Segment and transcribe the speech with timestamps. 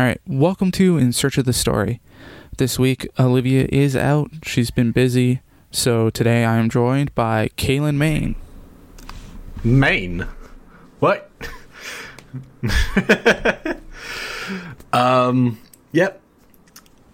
[0.00, 2.00] All right, welcome to In Search of the Story.
[2.56, 4.30] This week, Olivia is out.
[4.44, 5.42] She's been busy.
[5.70, 8.34] So today I am joined by Kaylin Main.
[9.62, 10.26] Maine?
[11.00, 11.30] What?
[14.94, 15.58] um,
[15.92, 16.22] yep.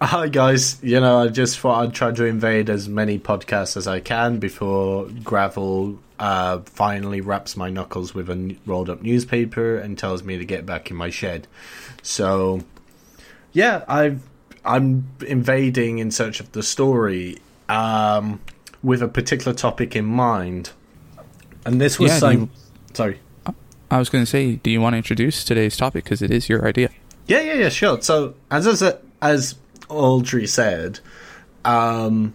[0.01, 3.89] Hi guys, you know, I just thought I'd try to invade as many podcasts as
[3.89, 9.99] I can before Gravel uh, finally wraps my knuckles with a rolled up newspaper and
[9.99, 11.49] tells me to get back in my shed.
[12.03, 12.63] So,
[13.57, 14.21] yeah, I've
[14.65, 17.39] I'm invading in search of the story
[17.71, 18.41] um,
[18.83, 20.71] with a particular topic in mind,
[21.65, 22.51] and this was Yeah, you-
[22.93, 23.19] sorry.
[23.91, 26.49] I was going to say, do you want to introduce today's topic because it is
[26.49, 26.91] your idea?
[27.29, 28.01] Yeah, yeah, yeah, sure.
[28.03, 28.83] So as as
[29.23, 29.55] as
[29.89, 31.01] Audrey said,
[31.65, 32.35] um,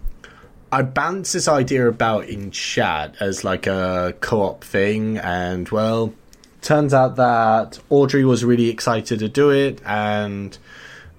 [0.72, 6.14] I bounced this idea about in chat as like a co-op thing, and well,
[6.62, 10.56] turns out that Audrey was really excited to do it, and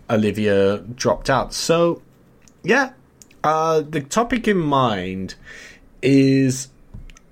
[0.10, 1.54] Olivia dropped out.
[1.54, 2.02] So
[2.64, 2.94] yeah,
[3.44, 5.36] uh, the topic in mind
[6.02, 6.70] is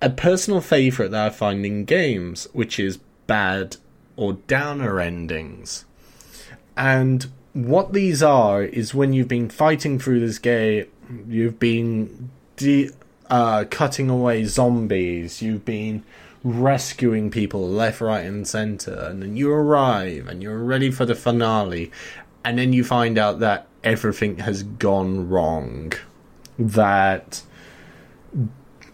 [0.01, 3.77] a personal favorite that I find in games, which is bad
[4.15, 5.85] or downer endings.
[6.75, 10.87] And what these are is when you've been fighting through this game,
[11.27, 12.89] you've been de-
[13.29, 16.03] uh, cutting away zombies, you've been
[16.43, 21.15] rescuing people left, right, and center, and then you arrive and you're ready for the
[21.15, 21.91] finale,
[22.43, 25.93] and then you find out that everything has gone wrong.
[26.57, 27.41] That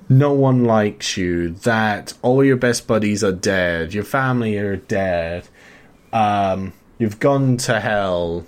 [0.09, 5.47] no one likes you, that all your best buddies are dead, your family are dead,
[6.13, 8.45] um, you've gone to hell,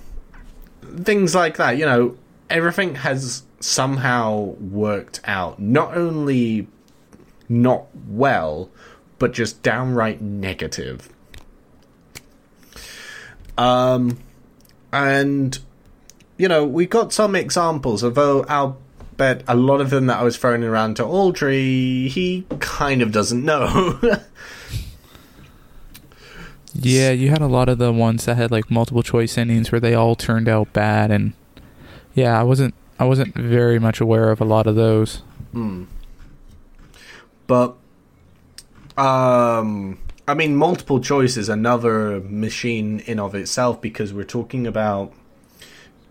[1.02, 1.77] things like that.
[1.77, 2.17] You know,
[2.50, 5.59] everything has somehow worked out.
[5.59, 6.67] Not only
[7.50, 8.70] not well,
[9.17, 11.09] but just downright negative.
[13.58, 14.17] Um,
[14.92, 15.58] and
[16.38, 18.78] you know, we got some examples, although I'll
[19.18, 23.11] bet a lot of them that I was throwing around to Audrey, he kind of
[23.11, 23.99] doesn't know.
[26.73, 29.82] Yeah, you had a lot of the ones that had like multiple choice endings where
[29.82, 31.33] they all turned out bad, and
[32.14, 35.22] yeah, I wasn't I wasn't very much aware of a lot of those.
[37.48, 37.76] but
[38.98, 39.98] um
[40.30, 45.12] I mean multiple choice is another machine in of itself because we're talking about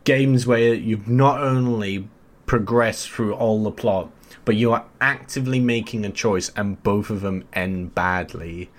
[0.03, 2.09] games where you've not only
[2.45, 4.11] progressed through all the plot,
[4.45, 8.71] but you are actively making a choice and both of them end badly.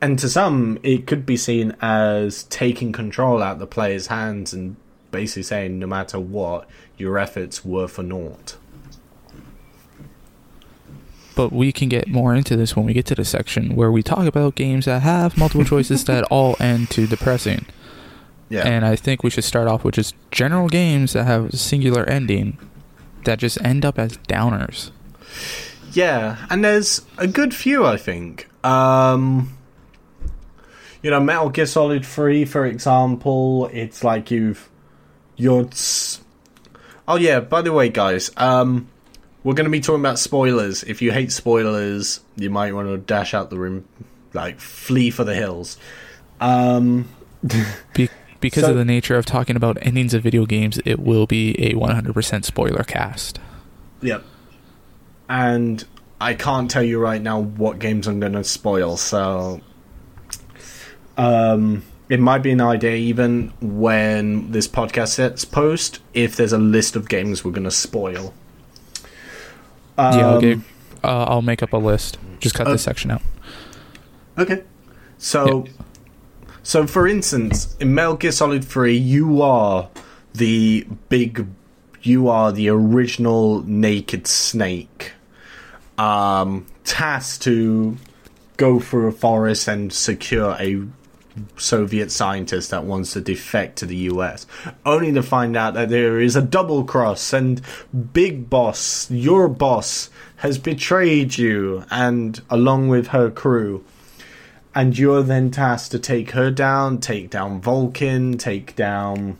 [0.00, 4.52] And to some, it could be seen as taking control out of the player's hands
[4.52, 4.76] and
[5.10, 8.58] basically saying, no matter what, your efforts were for naught.
[11.34, 14.02] But we can get more into this when we get to the section where we
[14.02, 17.66] talk about games that have multiple choices that all end to depressing.
[18.48, 18.66] Yeah.
[18.66, 22.04] And I think we should start off with just general games that have a singular
[22.04, 22.58] ending
[23.24, 24.90] that just end up as downers.
[25.92, 28.48] Yeah, and there's a good few, I think.
[28.64, 29.56] Um,
[31.02, 34.68] you know, Metal Gear Solid 3, for example, it's like you've.
[35.36, 35.68] You're.
[37.08, 38.88] Oh, yeah, by the way, guys, um,
[39.44, 40.82] we're going to be talking about spoilers.
[40.84, 43.86] If you hate spoilers, you might want to dash out the room,
[44.32, 45.76] like, flee for the hills.
[46.40, 47.08] Um,
[47.94, 48.08] Be-
[48.40, 51.50] because So- of the nature of talking about endings of video games, it will be
[51.64, 53.38] a 100% spoiler cast.
[54.00, 54.24] Yep.
[55.28, 55.84] And
[56.20, 59.60] I can't tell you right now what games I'm going to spoil, so
[61.16, 66.58] um it might be an idea even when this podcast sets post if there's a
[66.58, 68.34] list of games we're going to spoil.
[69.98, 70.60] Um, yeah, okay.
[71.04, 72.18] Uh, I'll make up a list.
[72.40, 73.22] Just cut uh, this section out.
[74.38, 74.64] Okay.
[75.18, 75.66] So,
[76.62, 79.88] so for instance, in Metal Gear Solid Three, you are
[80.34, 81.46] the big,
[82.02, 85.12] you are the original Naked Snake,
[85.98, 87.96] um, tasked to
[88.56, 90.86] go through a forest and secure a
[91.56, 94.46] Soviet scientist that wants to defect to the US,
[94.84, 97.60] only to find out that there is a double cross and
[98.12, 103.84] Big Boss, your boss, has betrayed you, and along with her crew
[104.74, 109.38] and you're then tasked to take her down, take down Vulcan, take down,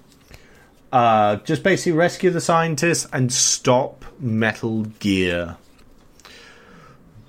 [0.92, 5.56] uh, just basically rescue the scientists and stop Metal Gear.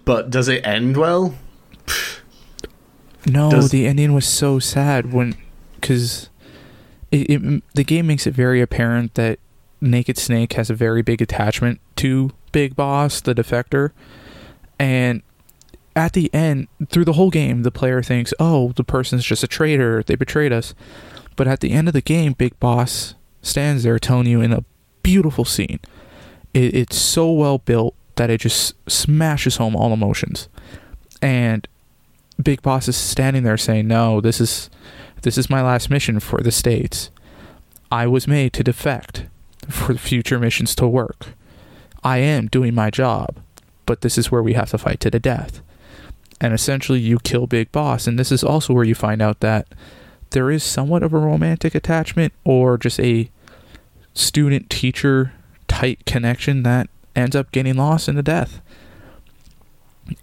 [0.06, 1.36] But does it end well?
[3.26, 5.36] No, Does- the ending was so sad when,
[5.76, 6.30] because
[7.12, 9.40] it, it the game makes it very apparent that
[9.82, 13.92] Naked Snake has a very big attachment to Big Boss, the defector,
[14.80, 15.22] and
[15.96, 19.48] at the end, through the whole game, the player thinks, "Oh, the person's just a
[19.48, 20.74] traitor; they betrayed us."
[21.36, 24.64] But at the end of the game, Big Boss stands there telling you in a
[25.02, 25.80] beautiful scene.
[26.54, 30.48] It, it's so well built that it just smashes home all emotions.
[31.22, 31.68] And
[32.42, 34.70] Big Boss is standing there saying, "No, this is
[35.22, 37.10] this is my last mission for the states.
[37.92, 39.28] I was made to defect
[39.70, 41.30] for future missions to work.
[42.04, 43.38] I am doing my job,
[43.86, 45.62] but this is where we have to fight to the death."
[46.42, 49.68] And essentially, you kill Big Boss, and this is also where you find out that
[50.32, 53.30] there is somewhat of a romantic attachment or just a
[54.14, 55.34] student teacher
[55.68, 58.60] tight connection that ends up getting lost in the death.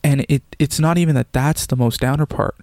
[0.05, 2.57] And it it's not even that that's the most downer part.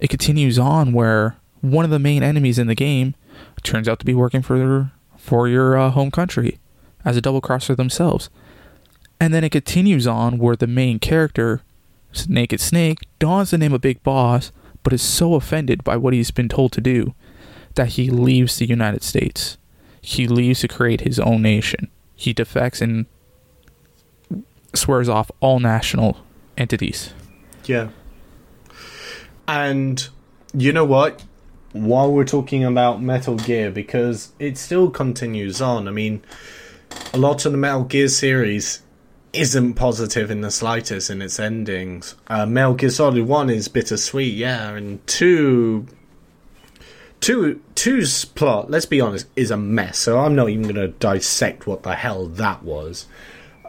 [0.00, 3.14] It continues on where one of the main enemies in the game
[3.62, 6.58] turns out to be working for for your uh, home country
[7.04, 8.30] as a double crosser themselves.
[9.20, 11.62] And then it continues on where the main character,
[12.28, 16.30] Naked Snake, dons the name of Big Boss, but is so offended by what he's
[16.30, 17.14] been told to do
[17.74, 19.58] that he leaves the United States.
[20.00, 21.88] He leaves to create his own nation.
[22.14, 23.06] He defects and
[24.74, 26.18] swears off all national
[26.58, 27.12] entities.
[27.64, 27.88] Yeah.
[29.46, 30.06] And
[30.52, 31.24] you know what?
[31.72, 36.22] While we're talking about Metal Gear, because it still continues on, I mean,
[37.12, 38.82] a lot of the Metal Gear series
[39.32, 42.14] isn't positive in the slightest in its endings.
[42.26, 45.86] Uh, Metal Gear Solid 1 is bittersweet, yeah, and 2.
[47.20, 49.98] Two, two's plot, let's be honest, is a mess.
[49.98, 53.06] So I'm not even going to dissect what the hell that was.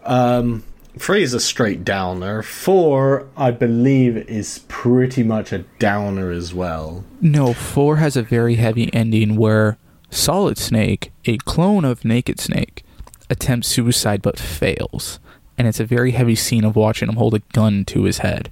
[0.03, 0.63] Um,
[0.97, 2.41] three is a straight downer.
[2.41, 7.03] Four, I believe, is pretty much a downer as well.
[7.21, 9.77] No, four has a very heavy ending where
[10.09, 12.83] Solid Snake, a clone of Naked Snake,
[13.30, 15.19] attempts suicide but fails.
[15.57, 18.51] And it's a very heavy scene of watching him hold a gun to his head.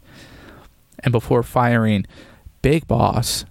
[1.00, 2.06] And before firing,
[2.62, 3.45] Big Boss,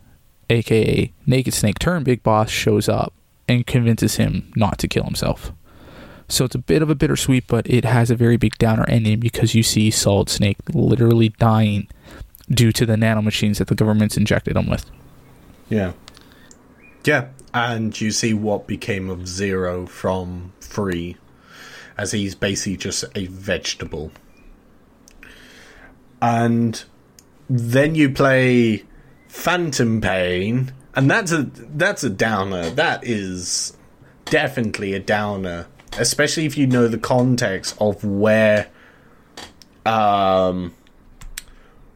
[0.51, 3.13] aka Naked Snake turn Big Boss, shows up
[3.49, 5.53] and convinces him not to kill himself.
[6.29, 9.21] So it's a bit of a bittersweet, but it has a very big downer ending
[9.21, 11.89] because you see Solid Snake literally dying
[12.49, 14.91] due to the nanomachines that the government's injected him with.
[15.69, 15.93] Yeah.
[17.05, 21.17] Yeah, and you see what became of Zero from Free,
[21.97, 24.11] as he's basically just a vegetable.
[26.21, 26.83] And
[27.49, 28.83] then you play
[29.29, 32.71] Phantom Pain, and that's a that's a downer.
[32.71, 33.77] That is
[34.25, 38.69] definitely a downer, especially if you know the context of where
[39.85, 40.75] um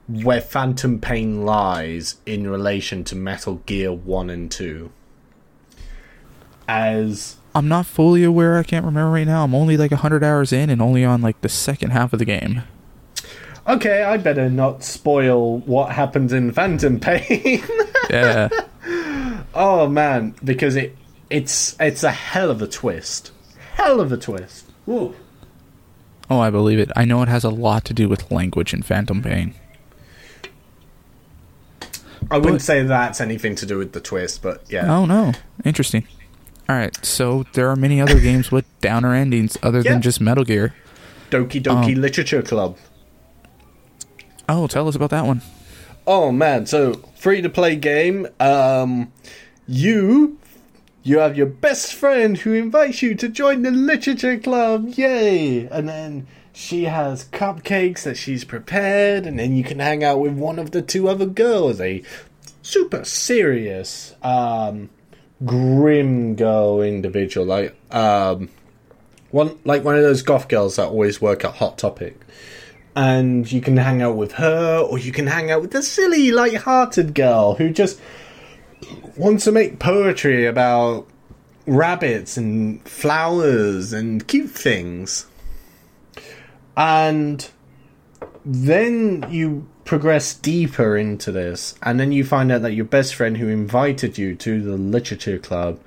[0.09, 4.91] where Phantom Pain lies in relation to Metal Gear 1 and 2.
[6.67, 8.59] As I'm not fully aware.
[8.59, 9.45] I can't remember right now.
[9.45, 12.25] I'm only like 100 hours in and only on like the second half of the
[12.25, 12.63] game.
[13.67, 17.63] okay, I better not spoil what happens in Phantom Pain.
[18.11, 18.49] Yeah.
[19.55, 20.97] oh man, because it
[21.29, 23.31] it's it's a hell of a twist.
[23.85, 24.67] Hell of a twist.
[24.89, 25.15] Ooh.
[26.29, 26.91] oh, I believe it.
[26.97, 29.55] I know it has a lot to do with language in Phantom Pain.
[32.31, 34.95] I wouldn't say that's anything to do with the twist, but yeah.
[34.95, 35.33] Oh no,
[35.65, 36.07] interesting.
[36.69, 39.93] All right, so there are many other games with downer endings other Yeah.
[39.93, 40.75] than just Metal Gear.
[41.31, 42.77] Doki Doki Um, Literature Club.
[44.49, 45.43] Oh, tell us about that one.
[46.07, 48.29] Oh man, so free to play game.
[48.39, 49.11] Um
[49.67, 50.39] you
[51.03, 54.89] you have your best friend who invites you to join the literature club.
[54.97, 55.67] Yay!
[55.67, 60.35] And then she has cupcakes that she's prepared and then you can hang out with
[60.35, 62.03] one of the two other girls, a
[62.63, 64.91] super serious um
[65.47, 68.51] grim girl individual like um
[69.31, 72.21] one like one of those goth girls that always work at Hot Topic
[72.95, 76.31] and you can hang out with her, or you can hang out with the silly,
[76.33, 78.01] light-hearted girl who just
[79.17, 81.07] wants to make poetry about
[81.67, 85.27] rabbits and flowers and cute things.
[86.77, 87.49] And
[88.45, 93.37] then you progress deeper into this, and then you find out that your best friend
[93.37, 95.81] who invited you to the literature club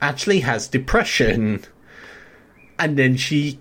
[0.00, 1.64] actually has depression.
[2.80, 3.58] And then she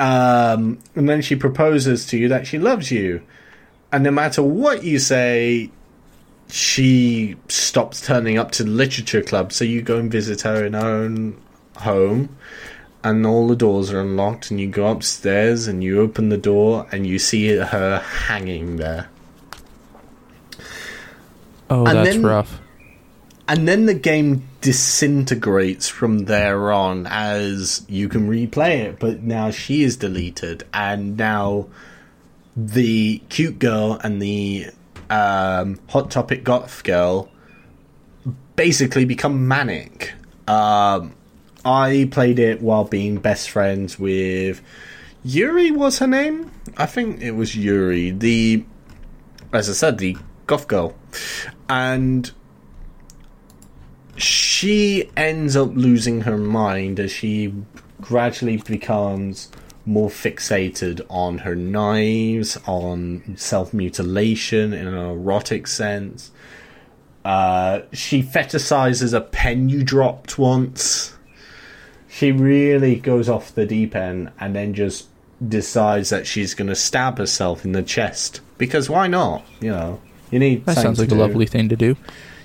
[0.00, 3.22] um, and then she proposes to you that she loves you.
[3.92, 5.70] And no matter what you say,
[6.48, 9.52] she stops turning up to the literature club.
[9.52, 11.40] So you go and visit her in her own
[11.76, 12.36] home,
[13.04, 14.50] and all the doors are unlocked.
[14.50, 19.08] And you go upstairs and you open the door, and you see her hanging there.
[21.70, 22.58] Oh, And that's then- rough.
[23.48, 29.50] And then the game disintegrates from there on as you can replay it, but now
[29.50, 31.66] she is deleted, and now
[32.56, 34.66] the cute girl and the
[35.12, 37.30] um, Hot Topic goth girl
[38.56, 40.14] basically become manic.
[40.48, 41.14] Um,
[41.64, 44.62] I played it while being best friends with
[45.22, 45.70] Yuri.
[45.70, 46.50] Was her name?
[46.76, 48.10] I think it was Yuri.
[48.10, 48.64] The,
[49.52, 50.16] as I said, the
[50.46, 50.94] goth girl,
[51.68, 52.30] and
[54.16, 57.54] she ends up losing her mind as she
[58.00, 59.50] gradually becomes
[59.84, 66.30] more fixated on her knives, on self mutilation in an erotic sense.
[67.24, 71.16] Uh, she fetishizes a pen you dropped once.
[72.08, 75.08] She really goes off the deep end and then just
[75.46, 78.40] decides that she's going to stab herself in the chest.
[78.58, 79.44] Because why not?
[79.60, 80.64] You know, you need.
[80.66, 81.16] That sounds like a do.
[81.16, 81.96] lovely thing to do.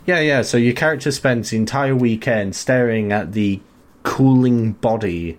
[0.05, 0.41] Yeah, yeah.
[0.41, 3.59] So your character spends the entire weekend staring at the
[4.03, 5.37] cooling body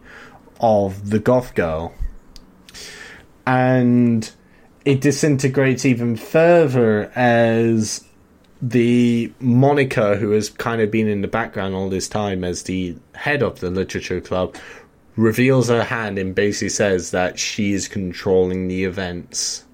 [0.60, 1.94] of the goth girl.
[3.46, 4.30] And
[4.84, 8.04] it disintegrates even further as
[8.60, 12.96] the Monika, who has kind of been in the background all this time as the
[13.14, 14.56] head of the literature club,
[15.16, 19.64] reveals her hand and basically says that she is controlling the events.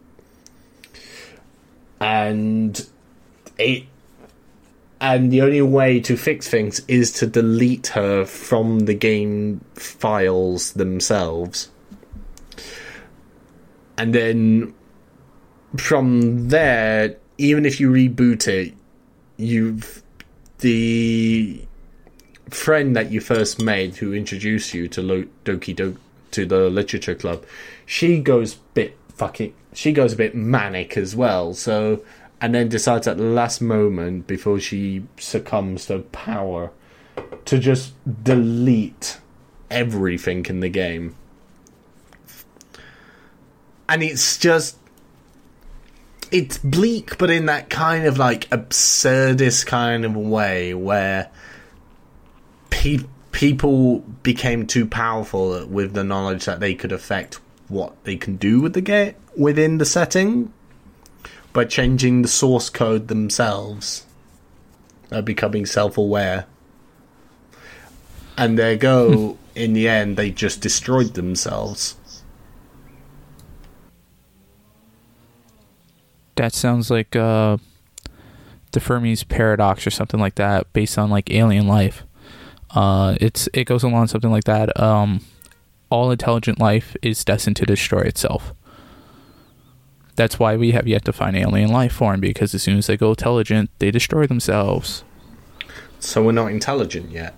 [2.00, 2.86] And
[3.58, 3.84] it
[5.04, 10.72] and the only way to fix things is to delete her from the game files
[10.72, 11.70] themselves.
[13.98, 14.72] And then
[15.76, 18.72] from there, even if you reboot it,
[19.36, 20.02] you've
[20.60, 21.62] the
[22.48, 25.98] friend that you first made who introduced you to Lo- Doki Do-
[26.30, 27.44] to the literature club,
[27.84, 31.52] she goes bit fucking she goes a bit manic as well.
[31.52, 32.02] So
[32.44, 36.70] and then decides at the last moment before she succumbs to power
[37.46, 39.16] to just delete
[39.70, 41.16] everything in the game.
[43.88, 44.76] And it's just
[46.30, 51.30] it's bleak but in that kind of like absurdist kind of way where
[52.68, 58.36] pe- people became too powerful with the knowledge that they could affect what they can
[58.36, 60.52] do with the game within the setting
[61.54, 64.04] by changing the source code themselves,
[65.10, 66.44] uh, becoming self-aware,
[68.36, 69.38] and there go.
[69.54, 71.96] in the end, they just destroyed themselves.
[76.36, 77.58] That sounds like uh,
[78.72, 82.02] the Fermi's paradox or something like that, based on like alien life.
[82.70, 84.78] Uh, it's it goes along something like that.
[84.80, 85.24] Um,
[85.90, 88.52] all intelligent life is destined to destroy itself.
[90.16, 92.96] That's why we have yet to find alien life form because as soon as they
[92.96, 95.04] go intelligent, they destroy themselves.
[95.98, 97.34] So we're not intelligent yet.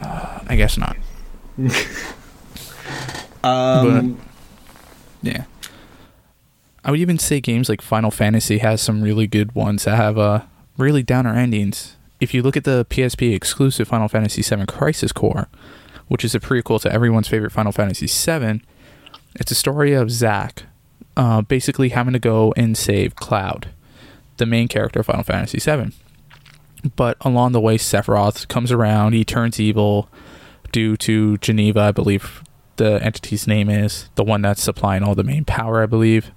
[0.00, 0.96] I guess not.
[3.44, 4.18] Um,
[5.22, 5.44] Yeah.
[6.84, 10.18] I would even say games like Final Fantasy has some really good ones that have
[10.18, 10.42] uh,
[10.76, 11.96] really downer endings.
[12.20, 15.48] If you look at the PSP exclusive Final Fantasy VII Crisis Core,
[16.08, 18.62] which is a prequel to everyone's favorite Final Fantasy VII,
[19.34, 20.64] it's a story of Zack
[21.16, 23.68] uh, basically having to go and save Cloud,
[24.36, 25.92] the main character of Final Fantasy VII.
[26.94, 29.12] But along the way, Sephiroth comes around.
[29.12, 30.08] He turns evil
[30.72, 32.42] due to Jenova, I believe
[32.76, 36.30] the entity's name is, the one that's supplying all the main power, I believe.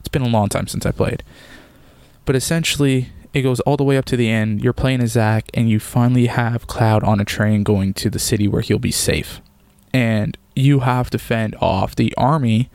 [0.00, 1.22] It's been a long time since I played.
[2.24, 4.62] But essentially, it goes all the way up to the end.
[4.62, 8.18] You're playing as Zack, and you finally have Cloud on a train going to the
[8.18, 9.40] city where he'll be safe.
[9.92, 12.70] And you have to fend off the army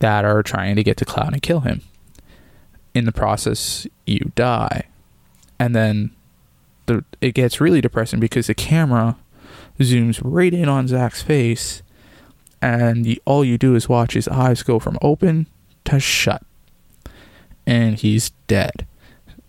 [0.00, 1.82] that are trying to get to Cloud and kill him.
[2.94, 4.88] In the process, you die.
[5.58, 6.10] And then
[6.86, 9.16] the, it gets really depressing because the camera
[9.78, 11.82] zooms right in on Zack's face,
[12.60, 15.46] and all you do is watch his eyes go from open
[15.84, 16.42] to shut,
[17.66, 18.86] and he's dead.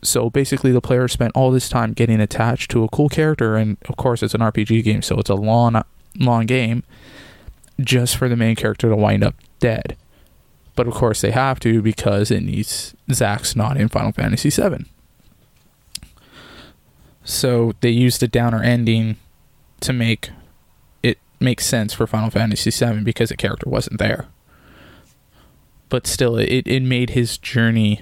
[0.04, 3.78] So basically, the player spent all this time getting attached to a cool character, and
[3.88, 5.82] of course, it's an RPG game, so it's a long,
[6.18, 6.84] long game,
[7.80, 9.96] just for the main character to wind up dead.
[10.76, 14.86] But of course, they have to because it needs Zack's not in Final Fantasy VII.
[17.24, 19.18] So they used the downer ending
[19.82, 20.32] to make
[21.04, 24.28] it make sense for Final Fantasy VII because the character wasn't there.
[25.90, 28.02] But still, it, it made his journey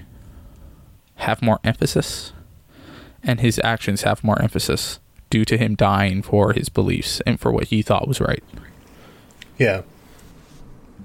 [1.15, 2.31] have more emphasis
[3.23, 4.99] and his actions have more emphasis
[5.29, 8.43] due to him dying for his beliefs and for what he thought was right.
[9.57, 9.81] Yeah.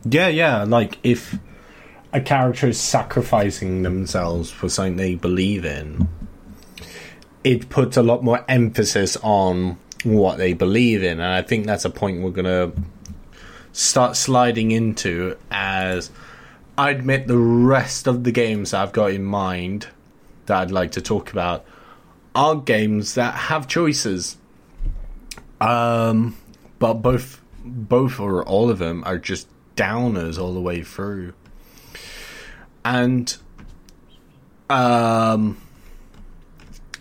[0.04, 0.62] Yeah, yeah.
[0.62, 1.38] Like if
[2.14, 6.08] a character is sacrificing themselves for something they believe in,
[7.42, 11.18] it puts a lot more emphasis on what they believe in.
[11.18, 12.72] And I think that's a point we're going to
[13.72, 16.12] start sliding into as
[16.78, 19.88] I admit the rest of the games I've got in mind
[20.46, 21.64] that I'd like to talk about
[22.32, 24.36] are games that have choices.
[25.60, 26.36] Um,
[26.78, 31.32] but both, both or all of them are just downers all the way through.
[32.84, 33.34] And,
[34.68, 35.60] um,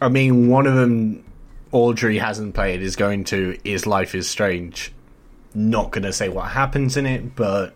[0.02, 1.24] I mean, one of them
[1.72, 4.94] Audrey hasn't played is going to is Life is Strange.
[5.56, 7.74] Not going to say what happens in it, but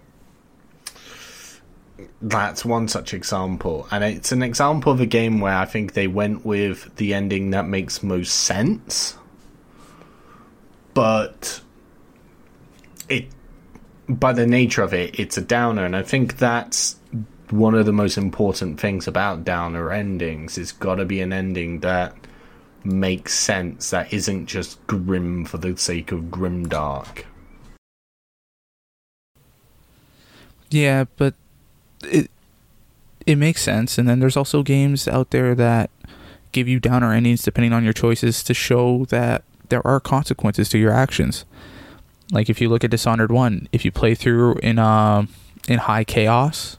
[2.22, 3.88] that's one such example.
[3.92, 7.52] And it's an example of a game where I think they went with the ending
[7.52, 9.18] that makes most sense.
[10.94, 11.62] But
[13.10, 13.28] it
[14.10, 16.98] by the nature of it, it's a downer, and I think that's
[17.50, 20.58] one of the most important things about downer endings.
[20.58, 22.16] It's got to be an ending that
[22.84, 27.26] makes sense, that isn't just grim for the sake of grim dark.
[30.70, 31.34] Yeah, but
[32.04, 32.30] it
[33.26, 33.98] it makes sense.
[33.98, 35.90] And then there's also games out there that
[36.52, 40.78] give you downer endings depending on your choices to show that there are consequences to
[40.78, 41.46] your actions.
[42.32, 45.26] Like if you look at Dishonored One, if you play through in uh,
[45.68, 46.78] in high chaos,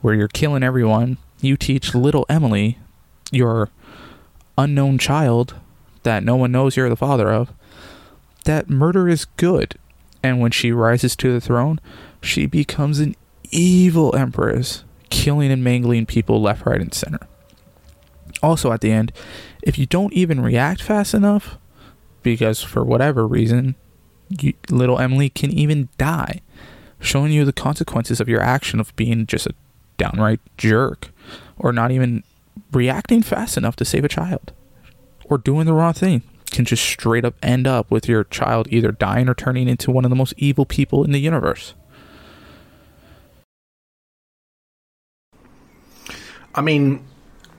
[0.00, 2.78] where you're killing everyone, you teach little Emily,
[3.30, 3.70] your
[4.56, 5.54] unknown child
[6.02, 7.52] that no one knows you're the father of,
[8.44, 9.76] that murder is good.
[10.22, 11.80] And when she rises to the throne,
[12.22, 13.14] she becomes an
[13.50, 17.26] evil empress, killing and mangling people left, right, and center.
[18.42, 19.12] Also, at the end,
[19.62, 21.58] if you don't even react fast enough,
[22.22, 23.74] because for whatever reason
[24.28, 26.40] you, little Emily can even die,
[27.00, 29.54] showing you the consequences of your action of being just a
[30.00, 31.10] downright jerk
[31.58, 32.24] or not even
[32.72, 34.52] reacting fast enough to save a child
[35.24, 38.90] or doing the wrong thing can just straight up end up with your child either
[38.90, 41.74] dying or turning into one of the most evil people in the universe.
[46.54, 47.04] I mean,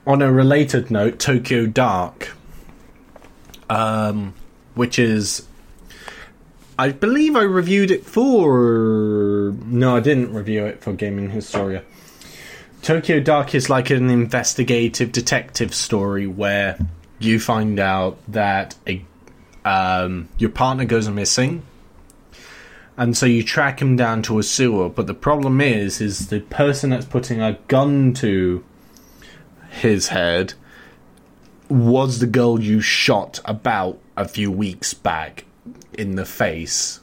[0.04, 2.34] on a related note, Tokyo Dark,
[3.70, 4.34] um,
[4.74, 5.46] which is
[6.78, 9.54] I believe I reviewed it for.
[9.64, 11.84] No, I didn't review it for Gaming Historia.
[12.82, 16.76] Tokyo Dark is like an investigative detective story where
[17.20, 19.04] you find out that a
[19.64, 21.62] um, your partner goes missing,
[22.96, 24.88] and so you track him down to a sewer.
[24.88, 28.64] But the problem is, is the person that's putting a gun to
[29.70, 30.54] his head
[31.68, 35.44] was the girl you shot about a few weeks back
[35.94, 36.98] in the face.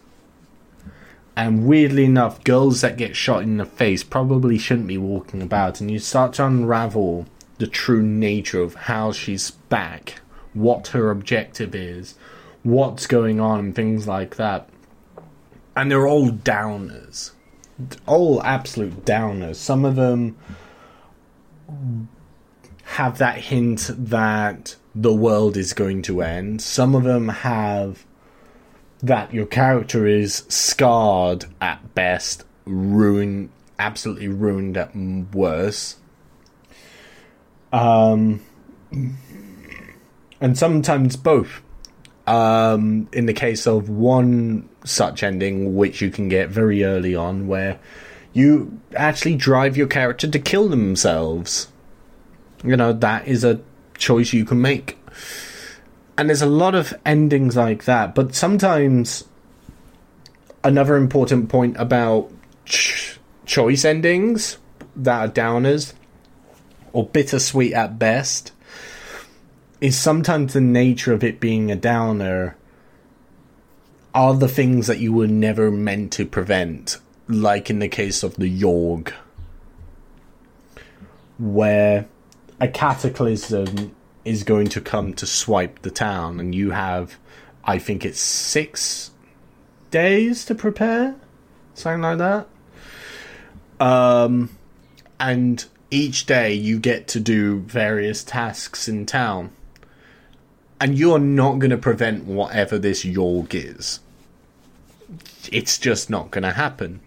[1.39, 5.79] And weirdly enough, girls that get shot in the face probably shouldn't be walking about.
[5.79, 7.27] And you start to unravel
[7.59, 10.19] the true nature of how she's back,
[10.53, 12.15] what her objective is,
[12.63, 14.67] what's going on, and things like that.
[15.77, 17.31] And they're all downers.
[18.05, 19.55] All absolute downers.
[19.55, 20.35] Some of them
[22.83, 26.61] have that hint that the world is going to end.
[26.61, 28.05] Some of them have
[29.01, 35.97] that your character is scarred at best, ruined, absolutely ruined at worst.
[37.71, 38.41] Um,
[40.41, 41.61] and sometimes both.
[42.27, 47.47] Um, in the case of one such ending, which you can get very early on,
[47.47, 47.79] where
[48.33, 51.69] you actually drive your character to kill themselves.
[52.63, 53.61] You know, that is a
[53.97, 54.97] choice you can make
[56.19, 58.13] and there's a lot of endings like that.
[58.13, 59.23] But sometimes
[60.65, 62.29] another important point about
[62.65, 64.57] ch- choice endings
[64.97, 65.93] that are downers
[66.91, 68.51] or bittersweet at best
[69.79, 72.57] is sometimes the nature of it being a downer
[74.13, 76.97] are the things that you were never meant to prevent,
[77.29, 79.13] like in the case of the Yawhg,
[81.37, 82.09] where
[82.59, 87.17] a cataclysm is going to come to swipe the town, and you have,
[87.63, 89.11] I think it's six
[89.91, 91.15] days to prepare,
[91.73, 92.47] something like that.
[93.79, 94.49] Um,
[95.19, 99.51] and each day you get to do various tasks in town,
[100.79, 103.99] and you're not going to prevent whatever this Yawhg is.
[105.51, 106.99] It's just not going to happen.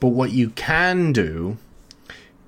[0.00, 1.58] But what you can do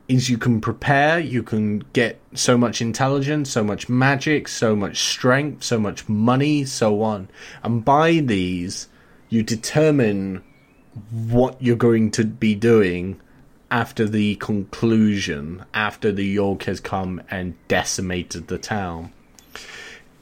[0.09, 5.01] is you can prepare, you can get so much intelligence, so much magic, so much
[5.01, 7.29] strength, so much money, so on.
[7.63, 8.89] And by these,
[9.31, 10.43] you determine
[11.11, 13.21] what you're going to be doing
[13.71, 19.13] after the conclusion, after the Yawhg has come and decimated the town.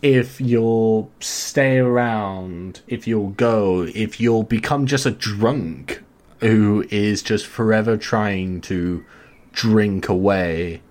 [0.01, 6.03] If you'll stay around, if you'll go, if you'll become just a drunk
[6.41, 9.05] who is just forever trying to
[9.53, 10.83] drink away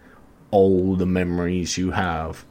[0.52, 2.46] all the memories you have.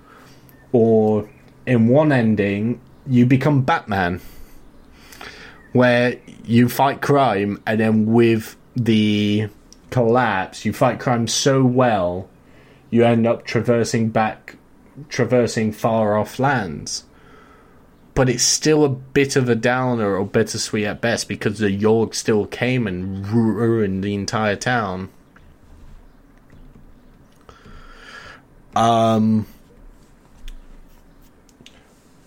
[0.72, 1.28] Or
[1.66, 4.20] in one ending, you become Batman,
[5.72, 9.48] where you fight crime, and then with the
[9.90, 12.28] collapse, you fight crime so well,
[12.90, 14.56] you end up traversing back,
[15.08, 17.04] traversing far off lands.
[18.14, 22.14] But it's still a bit of a downer or bittersweet at best because the Yawhg
[22.14, 25.10] still came and ruined the entire town.
[28.76, 29.46] Um,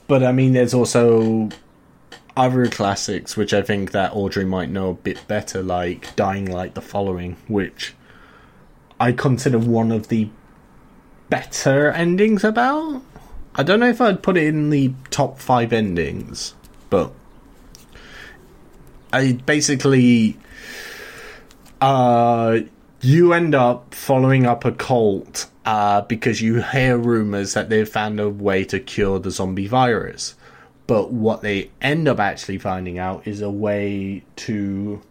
[0.08, 1.49] but I mean, there's also
[2.36, 6.75] other classics which I think that Audrey might know a bit better, like Dying Light:
[6.75, 7.93] The Following, which
[8.99, 10.29] I consider one of the
[11.29, 13.01] better endings about.
[13.56, 16.56] I don't know if I'd put it in the top five endings,
[16.89, 17.13] but
[19.12, 20.38] I basically
[21.79, 22.60] uh
[23.03, 28.17] you end up following up a cult uh, because you hear rumors that they've found
[28.17, 30.35] a way to cure the zombie virus.
[30.87, 35.01] But what they end up actually finding out is a way to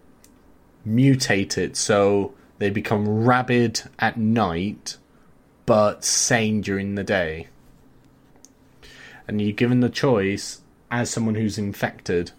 [0.89, 4.97] mutate it so they become rabid at night
[5.67, 7.49] but sane during the day.
[9.29, 12.33] And you're given the choice, as someone who's infected,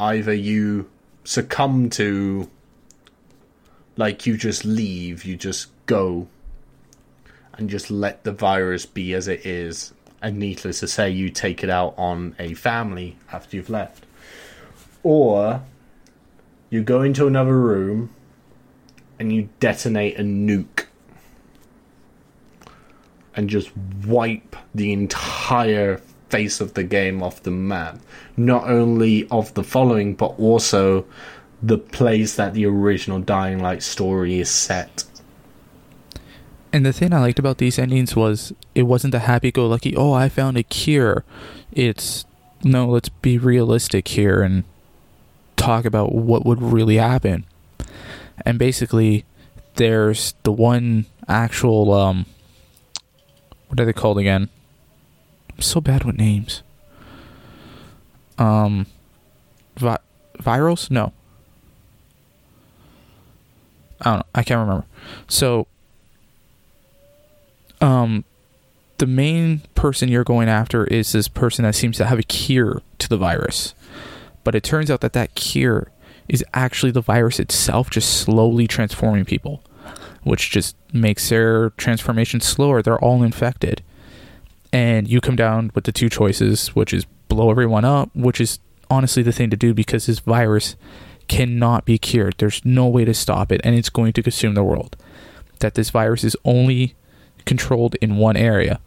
[0.00, 0.90] either you
[1.24, 2.50] succumb to
[3.96, 6.26] like you just leave, you just go
[7.54, 9.92] and just let the virus be as it is.
[10.20, 14.06] And needless to say, you take it out on a family after you've left.
[15.02, 15.62] Or
[16.70, 18.10] you go into another room
[19.18, 20.86] and you detonate a nuke
[23.36, 23.70] and just
[24.06, 28.00] wipe the entire face of the game off the map.
[28.36, 31.04] Not only of the following, but also
[31.66, 35.04] the place that the original Dying Light story is set.
[36.72, 39.96] And the thing I liked about these endings was it wasn't a happy go lucky,
[39.96, 41.24] oh, I found a cure.
[41.72, 42.26] It's
[42.62, 44.64] no, let's be realistic here and
[45.56, 47.46] talk about what would really happen.
[48.44, 49.24] And basically,
[49.76, 52.26] there's the one actual, um,
[53.68, 54.50] what are they called again?
[55.50, 56.62] I'm so bad with names.
[58.36, 58.86] Um,
[59.76, 59.98] vi-
[60.38, 60.90] virals?
[60.90, 61.12] No.
[64.00, 64.26] I don't know.
[64.34, 64.86] I can't remember.
[65.28, 65.66] So,
[67.80, 68.24] um,
[68.98, 72.82] the main person you're going after is this person that seems to have a cure
[72.98, 73.74] to the virus.
[74.44, 75.90] But it turns out that that cure
[76.28, 79.62] is actually the virus itself just slowly transforming people,
[80.22, 82.82] which just makes their transformation slower.
[82.82, 83.82] They're all infected.
[84.72, 88.58] And you come down with the two choices, which is blow everyone up, which is
[88.90, 90.76] honestly the thing to do because this virus
[91.28, 92.34] cannot be cured.
[92.38, 94.96] There's no way to stop it, and it's going to consume the world.
[95.60, 96.94] That this virus is only
[97.44, 98.80] controlled in one area,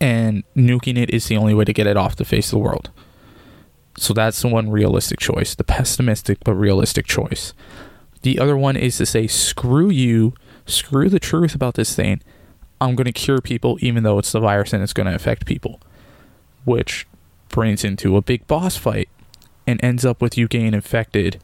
[0.00, 2.58] and nuking it is the only way to get it off the face of the
[2.58, 2.90] world.
[3.98, 7.54] So that's the one realistic choice, the pessimistic but realistic choice.
[8.22, 10.34] The other one is to say, screw you,
[10.66, 12.20] screw the truth about this thing.
[12.80, 15.46] I'm going to cure people even though it's the virus and it's going to affect
[15.46, 15.80] people.
[16.64, 17.06] Which
[17.48, 19.08] brings into a big boss fight
[19.66, 21.40] and ends up with you getting infected.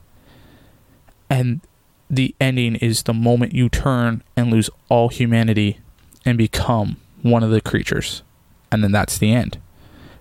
[1.29, 1.61] And
[2.09, 5.81] the ending is the moment you turn and lose all humanity
[6.25, 8.23] and become one of the creatures.
[8.71, 9.59] And then that's the end.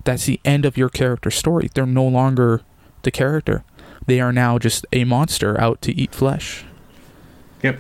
[0.04, 1.70] That's the end of your character story.
[1.74, 2.62] They're no longer
[3.04, 3.64] the character.
[4.08, 6.66] They are now just a monster out to eat flesh.
[7.62, 7.80] Yep.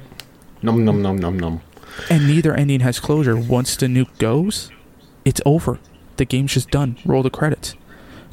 [0.61, 1.61] Num num num num num.
[2.09, 3.35] And neither ending has closure.
[3.35, 4.71] Once the nuke goes,
[5.25, 5.79] it's over.
[6.17, 6.97] The game's just done.
[7.05, 7.75] Roll the credits.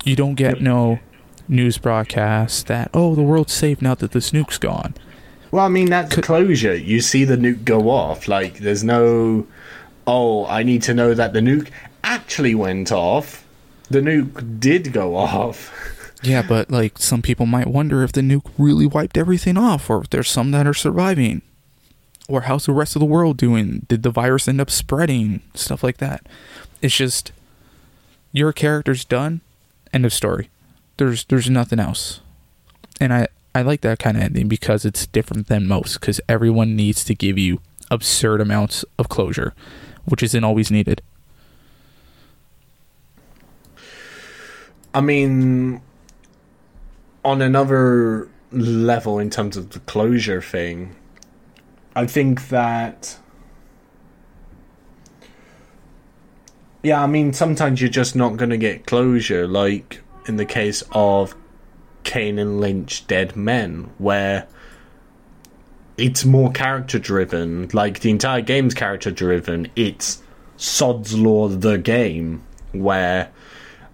[0.05, 1.01] You don't get no
[1.49, 4.95] news broadcast that oh the world's safe now that this nuke's gone.
[5.51, 6.75] Well, I mean that's Could- closure.
[6.77, 8.29] You see the nuke go off.
[8.29, 9.47] Like there's no,
[10.07, 11.71] oh, I need to know that the nuke
[12.05, 13.45] actually went off.
[13.91, 15.73] The nuke did go off.
[16.21, 20.01] Yeah, but like some people might wonder if the nuke really wiped everything off, or
[20.03, 21.43] if there's some that are surviving,
[22.27, 23.87] or how's the rest of the world doing?
[23.89, 25.43] Did the virus end up spreading?
[25.55, 26.27] Stuff like that.
[26.83, 27.31] It's just
[28.33, 29.43] your character's done.
[29.93, 30.51] End of story.
[30.99, 32.21] There's there's nothing else,
[33.01, 36.01] and I I like that kind of ending because it's different than most.
[36.01, 39.55] Because everyone needs to give you absurd amounts of closure,
[40.05, 41.01] which isn't always needed.
[44.93, 45.81] I mean,
[47.25, 50.97] on another level, in terms of the closure thing,
[51.95, 53.19] I think that.
[56.83, 60.83] Yeah, I mean, sometimes you're just not going to get closure, like in the case
[60.93, 61.35] of
[62.05, 64.47] Kane and Lynch Dead Men, where
[65.97, 67.69] it's more character driven.
[67.73, 69.69] Like, the entire game's character driven.
[69.75, 70.23] It's
[70.57, 73.31] Sod's Law the game, where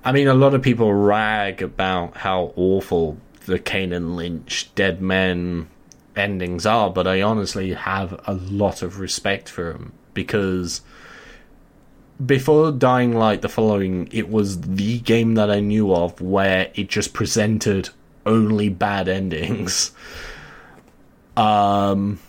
[0.05, 3.17] I mean, a lot of people rag about how awful
[3.47, 5.69] the Kane and Lynch Dead Men
[6.15, 10.83] endings are, but I honestly have a lot of respect for them because
[12.25, 16.89] before Dying Light, the following, it was the game that I knew of where it
[16.89, 17.91] just presented
[18.27, 19.93] only bad endings.
[21.37, 22.21] Um,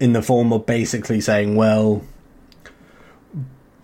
[0.00, 2.02] in the form of basically saying, well,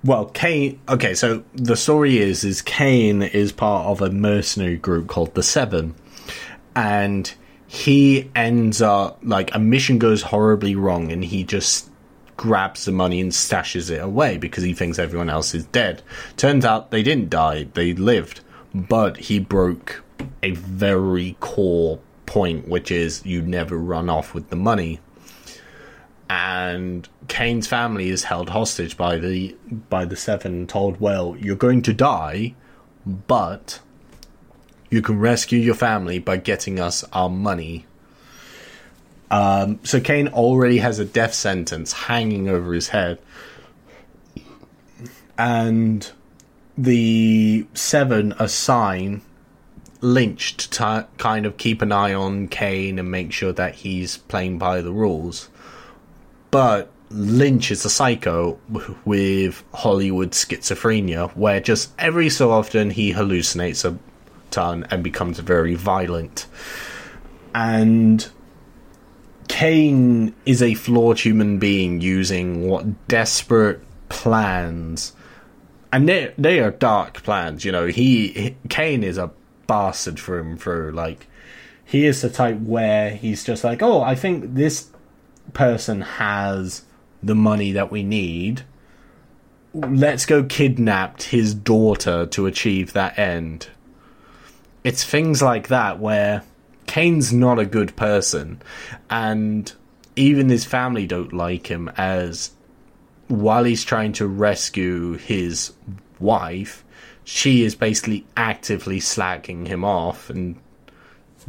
[0.04, 0.80] well, Kane.
[0.88, 5.42] Okay, so the story is is Kane is part of a mercenary group called the
[5.42, 5.94] Seven,
[6.76, 7.32] and
[7.66, 11.90] he ends up like a mission goes horribly wrong, and he just
[12.36, 16.02] grabs the money and stashes it away because he thinks everyone else is dead.
[16.36, 18.40] Turns out they didn't die; they lived,
[18.74, 20.02] but he broke
[20.42, 25.00] a very core point, which is you never run off with the money
[26.30, 29.56] and Kane's family is held hostage by the
[29.90, 32.54] by the seven told well you're going to die
[33.06, 33.80] but
[34.90, 37.86] you can rescue your family by getting us our money
[39.30, 43.18] um, so Kane already has a death sentence hanging over his head
[45.36, 46.10] and
[46.76, 49.22] the seven assign
[50.00, 54.58] Lynch to kind of keep an eye on Kane and make sure that he's playing
[54.58, 55.48] by the rules
[56.54, 58.60] but Lynch is a psycho
[59.04, 63.98] with Hollywood schizophrenia, where just every so often he hallucinates a
[64.52, 66.46] ton and becomes very violent.
[67.56, 68.24] And
[69.48, 75.12] Kane is a flawed human being using what desperate plans,
[75.92, 77.64] and they they are dark plans.
[77.64, 79.30] You know, he Kane is a
[79.66, 80.92] bastard through and through.
[80.92, 81.26] Like
[81.84, 84.90] he is the type where he's just like, oh, I think this
[85.52, 86.84] person has
[87.22, 88.62] the money that we need.
[89.72, 93.68] Let's go kidnap his daughter to achieve that end.
[94.84, 96.44] It's things like that where
[96.86, 98.62] Kane's not a good person,
[99.10, 99.72] and
[100.16, 102.50] even his family don't like him as
[103.28, 105.72] while he's trying to rescue his
[106.20, 106.84] wife,
[107.24, 110.56] she is basically actively slacking him off and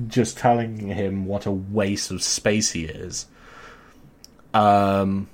[0.08, 3.28] just telling him what a waste of space he is.
[4.54, 5.28] Um,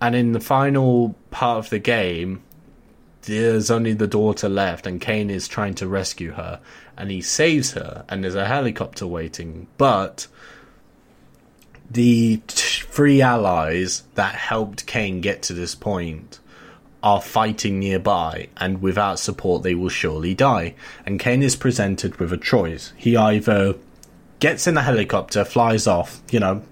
[0.00, 2.42] and in the final part of the game,
[3.22, 6.60] there's only the daughter left, and Kane is trying to rescue her,
[6.96, 10.26] and he saves her, and there's a helicopter waiting, but
[11.90, 16.40] the three allies that helped Kane get to this point
[17.02, 20.74] are fighting nearby, and without support, they will surely die.
[21.04, 22.92] And Kane is presented with a choice.
[22.96, 23.74] He either
[24.38, 26.62] gets in the helicopter, flies off, you know,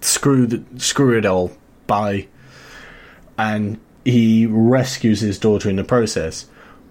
[0.00, 1.52] screw the, screw it all,
[1.86, 2.26] bye.
[3.38, 6.46] And he rescues his daughter in the process.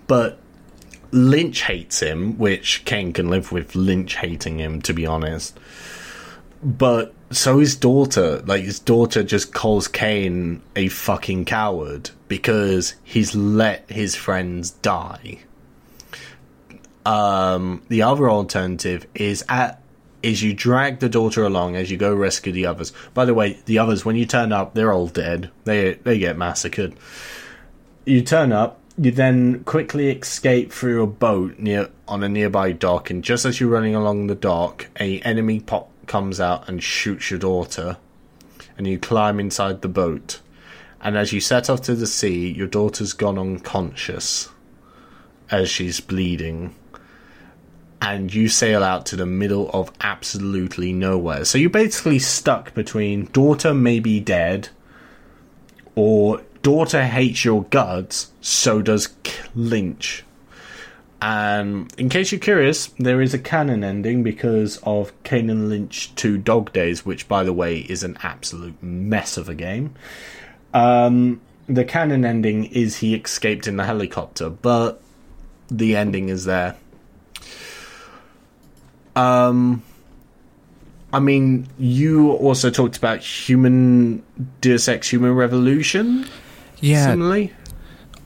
[0.05, 0.37] But
[1.11, 5.57] Lynch hates him, which Kane can live with Lynch hating him, to be honest.
[6.61, 13.33] But so his daughter, like his daughter just calls Kane a fucking coward because he's
[13.33, 15.39] let his friends die.
[17.05, 19.81] Um, the other alternative is at
[20.25, 22.91] is you drag the daughter along as you go rescue the others.
[23.13, 25.51] By the way, the others when you turn up, they're all dead.
[25.65, 26.95] They they get massacred.
[28.05, 33.11] You turn up, you then quickly escape through a boat near on a nearby dock,
[33.11, 37.29] and just as you're running along the dock, a enemy pop comes out and shoots
[37.29, 37.97] your daughter,
[38.77, 40.41] and you climb inside the boat.
[41.01, 44.49] And as you set off to the sea, your daughter's gone unconscious
[45.51, 46.73] as she's bleeding
[48.05, 51.43] and you sail out to the middle of absolutely nowhere.
[51.43, 54.69] So you're basically stuck between daughter may be dead,
[55.95, 59.09] or daughter hates your guts, so does
[59.55, 60.23] Lynch.
[61.19, 66.37] And in case you're curious, there is a canon ending because of Kane Lynch 2
[66.37, 69.95] Dog Days, which, by the way, is an absolute mess of a game.
[70.75, 75.01] Um, the canon ending is he escaped in the helicopter, but
[75.69, 76.75] the ending is there
[79.15, 79.83] um,
[81.13, 84.23] I mean, you also talked about human
[84.61, 86.27] Deus Ex Human Revolution.
[86.81, 87.11] Yeah.
[87.11, 87.53] Similarly,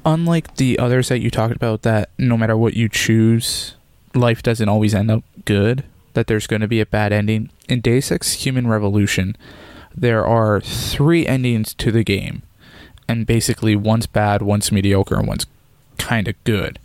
[0.05, 3.75] unlike the others that you talked about, that no matter what you choose,
[4.15, 5.83] life doesn't always end up good.
[6.13, 7.51] That there's going to be a bad ending.
[7.67, 9.37] In Deus Ex Human Revolution,
[9.95, 12.41] there are three endings to the game,
[13.07, 15.45] and basically one's bad, one's mediocre, and one's
[15.99, 16.79] kind of good.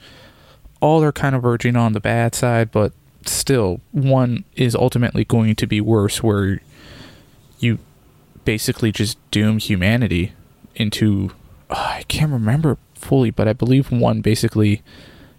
[0.80, 2.92] All are kind of verging on the bad side, but
[3.28, 6.60] still, one is ultimately going to be worse, where
[7.58, 7.78] you
[8.44, 10.32] basically just doom humanity
[10.74, 11.30] into.
[11.70, 14.82] Oh, I can't remember fully, but I believe one basically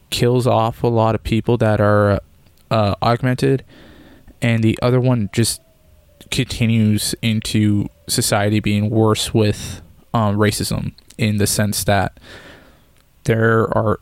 [0.10, 2.19] kills off a lot of people that are
[2.71, 3.63] uh, augmented,
[4.41, 5.62] and the other one just
[6.32, 9.82] continues into society being worse with
[10.13, 12.19] um, racism in the sense that
[13.26, 14.00] there are,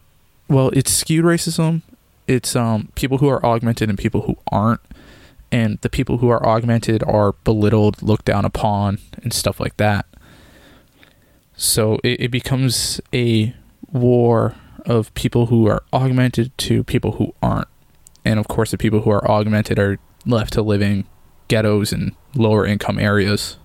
[0.48, 1.82] well, it's skewed racism.
[2.28, 4.82] It's um, people who are augmented and people who aren't.
[5.52, 10.06] And the people who are augmented are belittled, looked down upon, and stuff like that.
[11.56, 13.54] So it, it becomes a
[13.92, 14.56] war
[14.86, 17.68] of people who are augmented to people who aren't.
[18.26, 21.06] And of course, the people who are augmented are left to living
[21.48, 23.58] ghettos and lower income areas.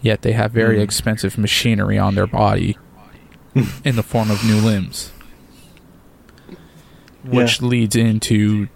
[0.00, 0.82] Yet they have very Mm.
[0.82, 2.78] expensive machinery on their body
[3.84, 5.12] in the form of new limbs.
[7.24, 8.68] Which leads into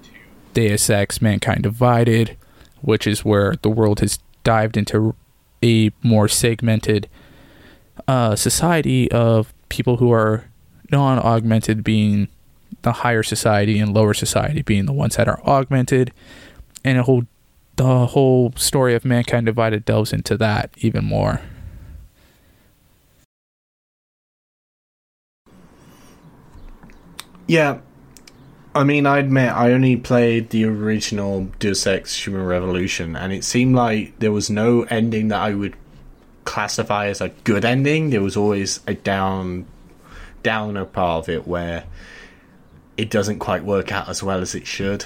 [0.53, 2.37] Deus Ex Mankind Divided,
[2.83, 5.15] which is where the world has dived into
[5.63, 7.09] a more segmented
[8.07, 10.45] uh, society of people who are
[10.91, 12.29] non augmented being
[12.83, 16.13] the higher society and lower society being the ones that are augmented.
[16.85, 17.25] And a whole
[17.77, 21.41] the whole story of Mankind Divided delves into that even more.
[27.47, 27.79] Yeah.
[28.75, 33.45] I mean, I admit I only played the original Deus Ex Human Revolution, and it
[33.45, 35.77] seemed like there was no ending that I would
[36.45, 38.11] classify as a good ending.
[38.11, 39.67] There was always a down,
[40.43, 41.85] downer part of it where
[42.97, 45.05] it doesn't quite work out as well as it should.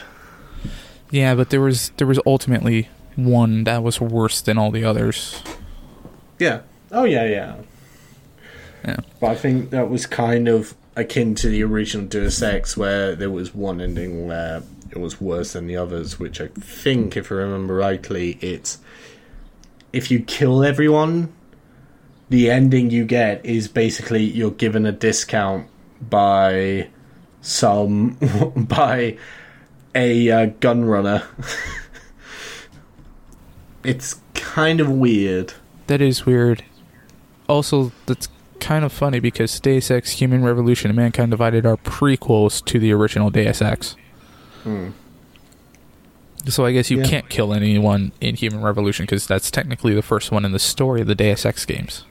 [1.11, 5.43] Yeah, but there was there was ultimately one that was worse than all the others.
[6.39, 6.61] Yeah.
[6.91, 7.57] Oh yeah, yeah.
[8.85, 9.01] Yeah.
[9.21, 13.31] But I think that was kind of akin to the original Deus Ex, where there
[13.31, 16.19] was one ending where it was worse than the others.
[16.19, 18.79] Which I think, if I remember rightly, it's
[19.93, 21.33] if you kill everyone,
[22.29, 25.69] the ending you get is basically you're given a discount
[26.01, 26.89] by
[27.41, 28.19] some
[28.57, 29.17] by
[29.95, 31.27] a uh, gun runner.
[33.85, 35.55] it's kind of weird.
[35.87, 36.65] That is weird.
[37.49, 38.29] Also, that's
[38.61, 42.93] kind of funny because Deus Ex Human Revolution and Mankind Divided are prequels to the
[42.93, 43.97] original Deus Ex.
[44.65, 44.91] Hmm.
[46.47, 47.05] So I guess you Yeah.
[47.07, 51.01] can't kill anyone in Human Revolution because that's technically the first one in the story
[51.01, 52.05] of the Deus Ex games.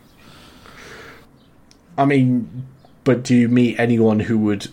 [1.97, 2.67] I mean,
[3.03, 4.67] but do you meet anyone who would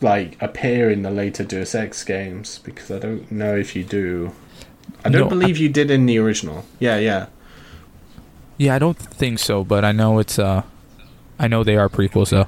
[0.00, 2.58] like appear in the later Deus Ex games?
[2.62, 4.32] Because I don't know if you do.
[5.04, 6.64] I don't No, believe you did in the original.
[6.78, 7.26] Yeah, yeah.
[8.60, 10.64] Yeah, I don't think so, but I know it's uh
[11.38, 12.46] I know they are prequels though.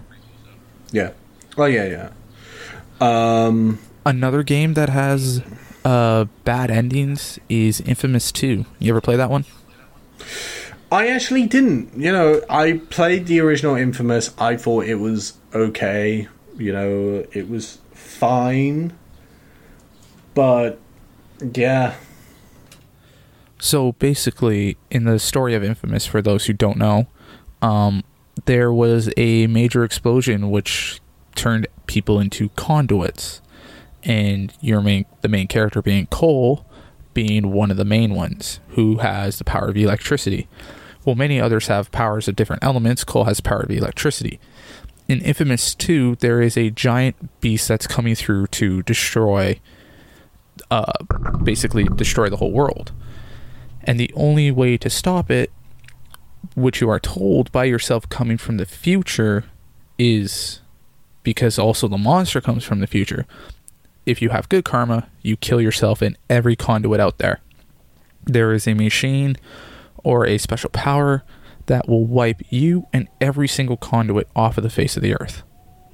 [0.91, 1.13] Yeah.
[1.57, 2.11] Oh yeah, yeah.
[3.01, 5.41] Um Another game that has
[5.87, 8.67] uh bad endings is Infamous 2.
[8.79, 9.47] You ever play that one?
[10.91, 11.97] I actually didn't.
[11.97, 14.35] You know, I played the original Infamous.
[14.37, 16.29] I thought it was okay.
[16.59, 18.93] You know, it was fine.
[20.35, 20.79] But
[21.55, 21.95] yeah.
[23.63, 27.07] So basically, in the story of Infamous, for those who don't know,
[27.63, 28.03] um,
[28.47, 31.01] there was a major explosion which
[31.37, 33.41] turned people into conduits,
[34.03, 36.67] and your main, the main character being Cole,
[37.15, 40.49] being one of the main ones who has the power of electricity.
[41.05, 43.05] Well, many others have powers of different elements.
[43.05, 44.41] Cole has power of electricity.
[45.07, 49.61] In Infamous 2, there is a giant beast that's coming through to destroy,
[50.69, 50.93] uh,
[51.45, 52.91] basically destroy the whole world.
[53.85, 55.51] And the only way to stop it,
[56.55, 59.45] which you are told by yourself coming from the future,
[59.99, 60.61] is
[61.23, 63.27] because also the monster comes from the future.
[64.07, 67.41] If you have good karma, you kill yourself in every conduit out there.
[68.25, 69.37] There is a machine
[70.03, 71.23] or a special power
[71.67, 75.43] that will wipe you and every single conduit off of the face of the earth.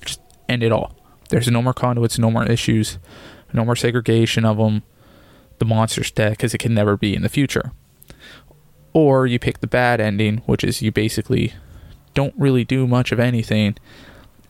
[0.04, 0.94] Just end it all.
[1.28, 2.98] There's no more conduits, no more issues,
[3.52, 4.82] no more segregation of them
[5.58, 7.72] the monster's dead because it can never be in the future.
[8.92, 11.54] Or you pick the bad ending, which is you basically
[12.14, 13.76] don't really do much of anything,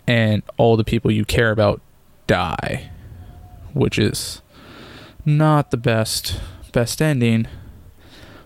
[0.07, 1.81] and all the people you care about
[2.27, 2.91] die,
[3.75, 4.41] which is
[5.25, 6.41] not the best
[6.73, 7.47] best ending.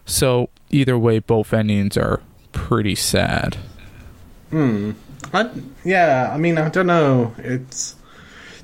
[0.04, 2.20] So either way, both endings are
[2.52, 3.56] pretty sad.
[4.50, 4.92] Hmm.
[5.32, 5.50] I,
[5.84, 7.34] yeah, I mean, I don't know.
[7.38, 7.94] It's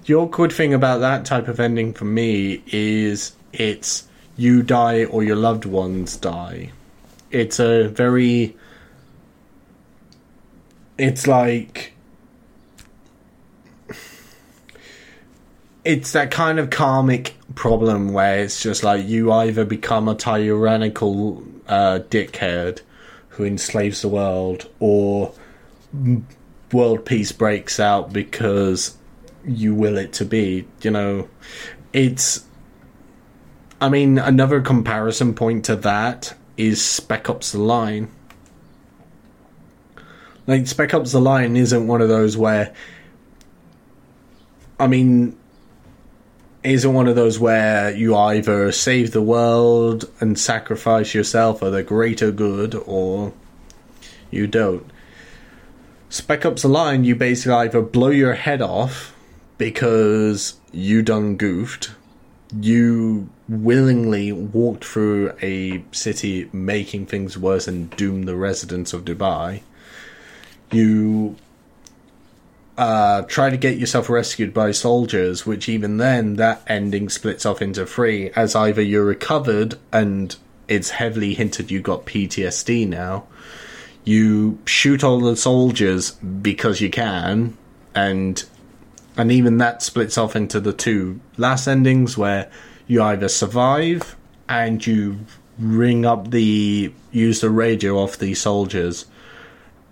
[0.04, 5.22] the awkward thing about that type of ending for me is it's you die or
[5.22, 6.70] your loved ones die.
[7.30, 8.56] It's a very.
[10.96, 11.92] It's like.
[15.84, 21.42] It's that kind of karmic problem where it's just like you either become a tyrannical
[21.66, 22.80] uh, dickhead
[23.30, 25.32] who enslaves the world, or
[26.72, 28.96] world peace breaks out because
[29.44, 30.66] you will it to be.
[30.82, 31.28] You know,
[31.92, 32.44] it's.
[33.80, 38.10] I mean, another comparison point to that is Spec Ops: The Line.
[40.46, 42.74] Like Spec Ops: The Line isn't one of those where.
[44.80, 45.36] I mean,
[46.64, 51.82] isn't one of those where you either save the world and sacrifice yourself for the
[51.82, 53.32] greater good, or
[54.30, 54.84] you don't.
[56.10, 59.14] Spec Ops: The Line, you basically either blow your head off
[59.56, 61.90] because you done goofed,
[62.52, 69.62] you willingly walked through a city making things worse and doomed the residents of Dubai.
[70.70, 71.36] You
[72.78, 77.60] uh, try to get yourself rescued by soldiers, which even then, that ending splits off
[77.60, 80.36] into three, as either you're recovered and
[80.68, 83.26] it's heavily hinted you got PTSD now,
[84.04, 87.56] you shoot all the soldiers because you can,
[87.94, 88.44] and
[89.18, 92.48] and even that splits off into the two last endings where
[92.86, 94.16] you either survive
[94.48, 95.18] and you
[95.58, 99.06] ring up the use the radio off the soldiers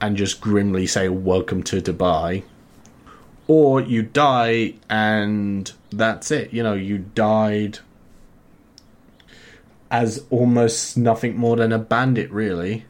[0.00, 2.44] and just grimly say welcome to dubai.
[3.48, 6.52] Or you die and that's it.
[6.52, 7.80] You know you died
[9.90, 12.84] as almost nothing more than a bandit really.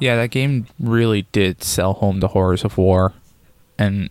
[0.00, 3.14] Yeah, that game really did sell home the horrors of war,
[3.78, 4.10] and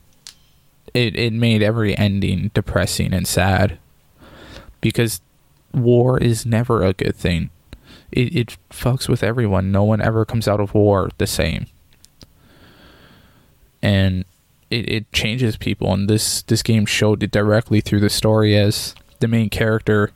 [0.94, 3.78] it it made every ending depressing and sad
[4.82, 5.22] because
[5.74, 7.50] war is never a good thing.
[8.12, 9.72] It it fucks with everyone.
[9.72, 11.66] No one ever comes out of war the same,
[13.82, 14.26] and
[14.70, 15.92] it it changes people.
[15.94, 20.12] And this this game showed it directly through the story as the main character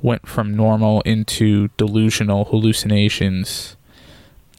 [0.00, 3.76] went from normal into delusional hallucinations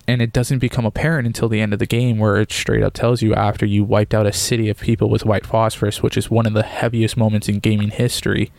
[0.07, 2.93] and it doesn't become apparent until the end of the game where it straight up
[2.93, 6.29] tells you after you wiped out a city of people with white phosphorus which is
[6.29, 8.51] one of the heaviest moments in gaming history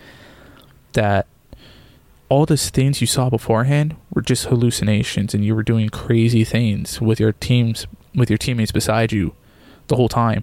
[0.92, 1.26] that
[2.28, 7.00] all the things you saw beforehand were just hallucinations and you were doing crazy things
[7.00, 9.34] with your teams with your teammates beside you
[9.88, 10.42] the whole time.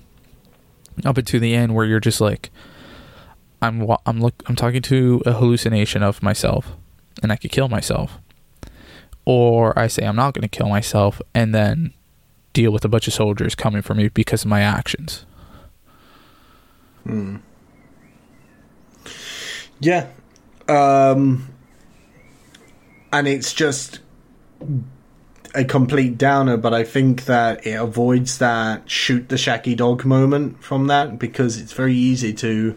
[1.04, 2.52] Up until the end where you're just like
[3.62, 6.74] I'm I'm look I'm talking to a hallucination of myself
[7.22, 8.20] and I could kill myself
[9.26, 11.94] or I say I'm not going to kill myself and then
[12.54, 15.26] deal with a bunch of soldiers coming for me because of my actions.
[19.80, 20.08] Yeah.
[20.68, 21.50] Um
[23.12, 24.00] and it's just
[25.56, 30.64] a complete downer, but I think that it avoids that shoot the shacky dog moment
[30.64, 32.76] from that because it's very easy to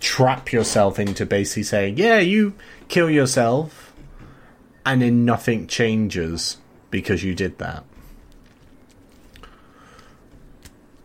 [0.00, 2.54] trap yourself into basically saying, Yeah, you
[2.88, 3.85] kill yourself
[4.86, 6.58] and then nothing changes
[6.90, 7.84] because you did that.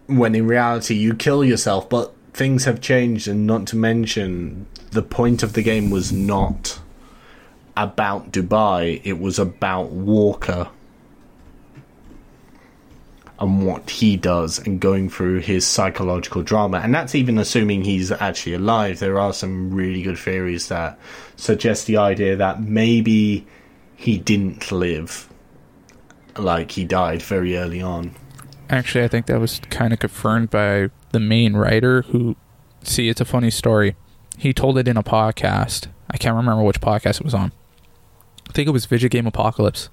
[0.06, 5.02] When in reality you kill yourself, but things have changed and not to mention the
[5.02, 6.80] point of the game was not
[7.76, 10.70] about Dubai, it was about Walker
[13.40, 16.78] and what he does and going through his psychological drama.
[16.78, 19.00] And that's even assuming he's actually alive.
[19.00, 21.00] There are some really good theories that
[21.38, 23.48] suggest the idea that maybe
[24.02, 25.30] he didn't live.
[26.36, 28.16] Like he died very early on.
[28.68, 32.36] Actually, I think that was kind of confirmed by the main writer who
[32.82, 33.96] see it's a funny story.
[34.40, 35.88] He told it in a podcast.
[36.10, 37.52] I can't remember which podcast it was on.
[38.50, 39.90] I think it was Video Game Apocalypse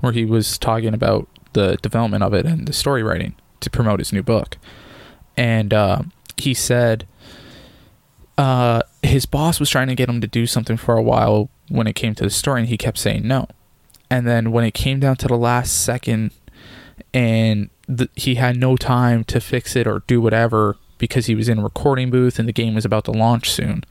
[0.00, 3.98] where he was talking about the development of it and the story writing to promote
[3.98, 4.56] his new book.
[5.36, 6.04] And uh,
[6.38, 7.06] he said
[8.38, 11.86] uh, his boss was trying to get him to do something for a while when
[11.86, 13.48] it came to the story, and he kept saying no.
[14.10, 16.32] And then when it came down to the last second,
[17.14, 17.70] and
[18.14, 21.62] he had no time to fix it or do whatever because he was in a
[21.62, 23.84] recording booth and the game was about to launch soon,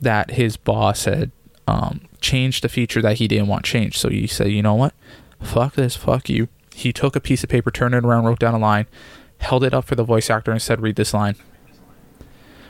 [0.00, 1.30] that his boss had
[1.66, 3.96] um, changed the feature that he didn't want changed.
[3.98, 4.94] So he said, you know what?
[5.40, 6.48] Fuck this, fuck you.
[6.74, 8.86] He took a piece of paper, turned it around, wrote down a line,
[9.38, 11.36] held it up for the voice actor, and said, read this line.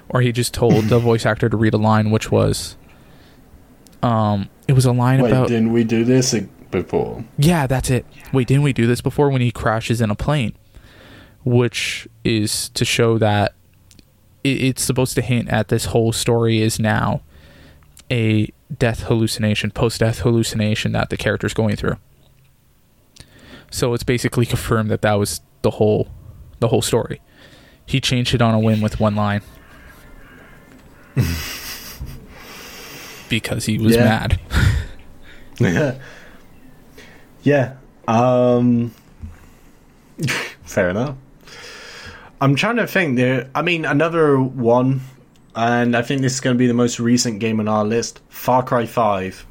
[0.09, 2.77] Or he just told the voice actor to read a line, which was,
[4.03, 5.49] um, it was a line Wait, about.
[5.49, 6.35] didn't we do this
[6.71, 7.25] before?
[7.39, 8.07] Yeah, that's it.
[8.33, 10.55] Wait, didn't we do this before when he crashes in a plane?
[11.45, 13.55] Which is to show that
[14.43, 17.23] it, it's supposed to hint at this whole story is now
[18.11, 21.97] a death hallucination, post death hallucination that the character's going through.
[23.71, 26.09] So it's basically confirmed that that was the whole
[26.61, 27.21] the whole story.
[27.85, 29.43] He changed it on a whim with one line.
[33.29, 34.05] Because he was Yeah.
[34.05, 34.41] mad.
[37.43, 37.75] yeah.
[38.09, 38.93] Um
[40.65, 41.17] Fair enough.
[42.41, 43.17] I'm trying to think.
[43.17, 45.01] There, I mean, another one,
[45.55, 48.21] and I think this is going to be the most recent game on our list.
[48.29, 49.47] Far Cry Five.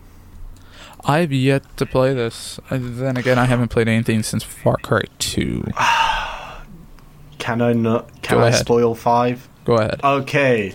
[1.03, 2.59] I've yet to play this.
[2.69, 5.63] Uh, Then again, I haven't played anything since Far Cry 2.
[7.37, 8.21] Can I not?
[8.23, 8.61] Can Go I ahead.
[8.61, 9.47] spoil Five?
[9.65, 9.99] Go ahead.
[10.03, 10.73] Okay.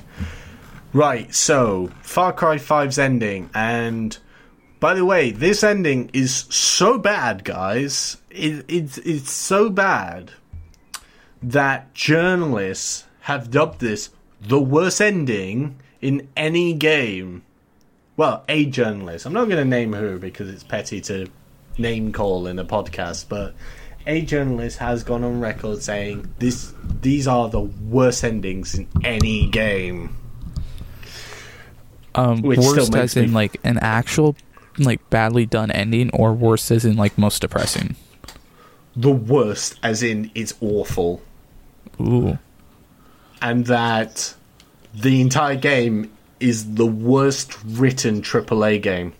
[0.93, 4.19] Right, so Far Cry 5's ending, and
[4.81, 8.17] by the way, this ending is so bad, guys.
[8.29, 10.33] It, it's it's so bad
[11.43, 14.11] that journalists have dubbed this
[14.41, 17.43] the worst ending in any game.
[18.17, 19.27] Well, a journalist.
[19.27, 21.29] I'm not going to name who because it's petty to
[21.79, 23.55] name call in a podcast, but
[24.07, 29.47] a journalist has gone on record saying this these are the worst endings in any
[29.47, 30.17] game.
[32.15, 34.37] Um, Which worst as in like an actual
[34.79, 37.97] like badly done ending, or worst as in like most depressing.
[38.97, 41.23] The worst, as in it's awful,
[42.01, 42.39] Ooh,
[43.41, 44.35] and that
[44.95, 49.13] the entire game is the worst written AAA game.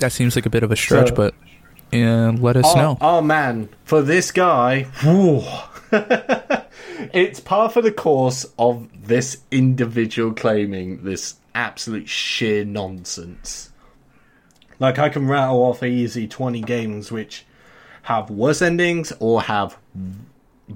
[0.00, 1.34] that seems like a bit of a stretch, So- but
[1.92, 2.98] uh, let us oh, know.
[3.00, 4.86] oh man, for this guy,
[7.12, 13.70] it's par for the course of this individual claiming this absolute sheer nonsense.
[14.80, 17.44] Like I can rattle off easy twenty games which
[18.02, 19.78] have worse endings or have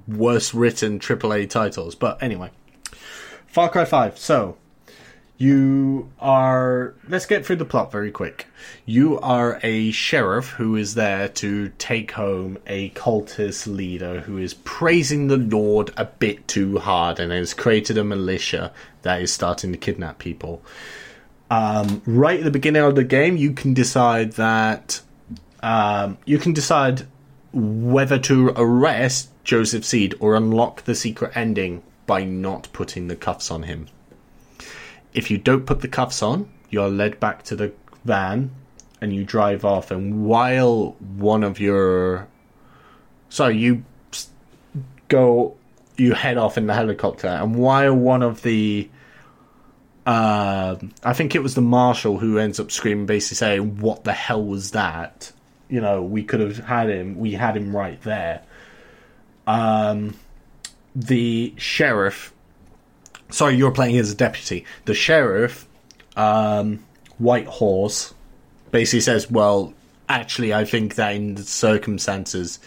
[0.06, 1.94] worse written AAA titles.
[1.94, 2.50] But anyway,
[3.46, 4.18] Far Cry Five.
[4.18, 4.56] So
[5.38, 6.94] you are.
[7.08, 8.46] Let's get through the plot very quick.
[8.84, 14.54] You are a sheriff who is there to take home a cultist leader who is
[14.54, 18.72] praising the Lord a bit too hard and has created a militia
[19.02, 20.60] that is starting to kidnap people.
[21.50, 25.00] Um, right at the beginning of the game, you can decide that
[25.62, 27.06] um, you can decide
[27.52, 33.50] whether to arrest Joseph Seed or unlock the secret ending by not putting the cuffs
[33.52, 33.86] on him.
[35.14, 37.72] If you don't put the cuffs on, you're led back to the
[38.04, 38.50] van
[39.00, 39.90] and you drive off.
[39.90, 42.28] And while one of your.
[43.28, 43.84] Sorry, you
[45.08, 45.56] go.
[45.96, 48.88] You head off in the helicopter, and while one of the.
[50.06, 54.12] Um, I think it was the marshal who ends up screaming, basically saying, "What the
[54.12, 55.32] hell was that?"
[55.68, 57.18] You know, we could have had him.
[57.18, 58.42] We had him right there.
[59.46, 60.14] Um,
[60.94, 62.32] the sheriff.
[63.30, 64.64] Sorry, you're playing as a deputy.
[64.86, 65.66] The sheriff,
[66.16, 66.84] um,
[67.18, 68.14] White Horse,
[68.70, 69.74] basically says, "Well,
[70.08, 72.58] actually, I think that in the circumstances,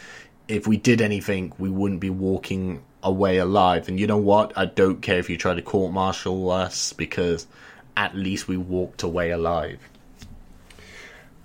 [0.47, 3.87] if we did anything, we wouldn't be walking away alive.
[3.87, 4.53] And you know what?
[4.55, 7.47] I don't care if you try to court martial us because
[7.97, 9.79] at least we walked away alive."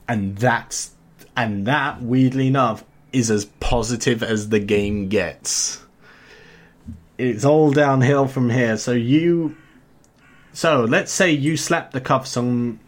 [0.09, 0.93] And that's
[1.37, 5.83] and that weirdly enough is as positive as the game gets.
[7.19, 8.77] It's all downhill from here.
[8.77, 9.57] So you
[10.53, 12.81] so let's say you slap the cuffs on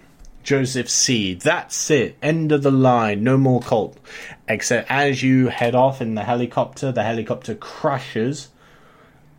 [0.42, 1.42] Joseph Seed.
[1.42, 2.16] That's it.
[2.22, 3.22] End of the line.
[3.22, 3.98] No more cult.
[4.48, 8.48] Except as you head off in the helicopter, the helicopter crashes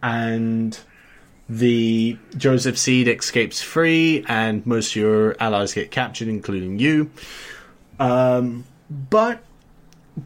[0.03, 0.79] and
[1.49, 7.09] the Joseph Seed escapes free and most of your allies get captured, including you.
[7.99, 9.43] Um, but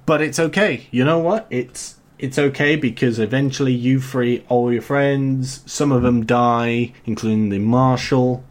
[0.06, 0.88] but it's okay.
[0.92, 1.48] You know what?
[1.50, 5.62] It's it's okay because eventually you free all your friends.
[5.66, 8.44] Some of them die, including the marshal.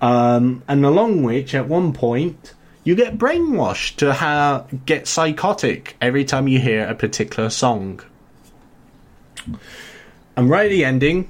[0.00, 6.24] Um, and along which, at one point, you get brainwashed to ha- get psychotic every
[6.24, 8.00] time you hear a particular song.
[10.36, 11.28] And right at the ending,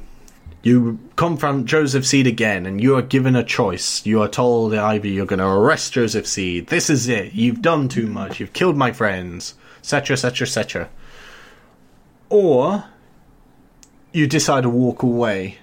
[0.62, 4.04] you confront Joseph Seed again, and you are given a choice.
[4.04, 7.88] You are told either you're going to arrest Joseph Seed, this is it, you've done
[7.88, 10.88] too much, you've killed my friends, etc., etc., etc.
[12.28, 12.84] Or
[14.12, 15.58] you decide to walk away.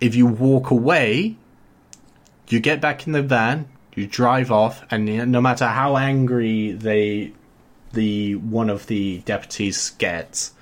[0.00, 1.36] If you walk away,
[2.48, 7.32] you get back in the van, you drive off, and no matter how angry they,
[7.92, 10.52] the one of the deputies gets,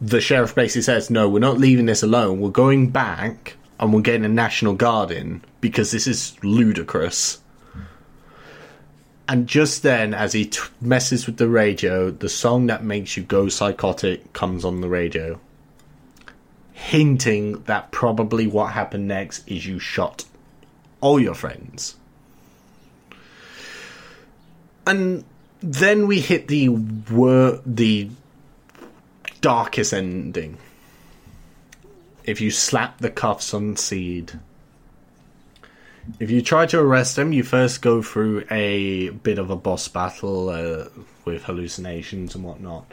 [0.00, 2.40] the sheriff basically says, "No, we're not leaving this alone.
[2.40, 7.38] We're going back, and we're getting a national guard in because this is ludicrous."
[9.28, 13.24] And just then, as he t- messes with the radio, the song that makes you
[13.24, 15.40] go psychotic comes on the radio,
[16.72, 20.24] hinting that probably what happened next is you shot
[21.00, 21.96] all your friends.
[24.86, 25.24] And
[25.60, 28.10] then we hit the wor- the
[29.40, 30.58] darkest ending.
[32.22, 34.38] If you slap the cuffs on Seed,
[36.18, 39.88] if you try to arrest him, you first go through a bit of a boss
[39.88, 40.88] battle uh,
[41.24, 42.92] with hallucinations and whatnot.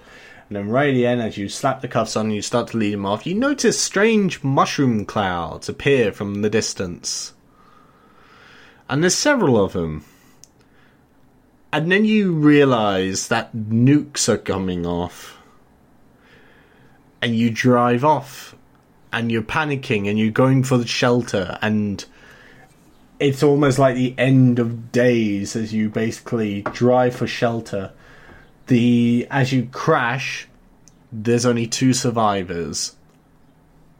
[0.49, 2.68] And then right at the end, as you slap the cuffs on and you start
[2.70, 7.34] to lead him off, you notice strange mushroom clouds appear from the distance.
[8.89, 10.05] And there's several of them.
[11.72, 15.38] And then you realize that nukes are coming off.
[17.22, 18.55] And you drive off.
[19.11, 21.57] And you're panicking and you're going for the shelter.
[21.61, 22.03] And
[23.24, 27.91] it's almost like the end of days as you basically drive for shelter.
[28.67, 30.47] The as you crash,
[31.11, 32.95] there's only two survivors.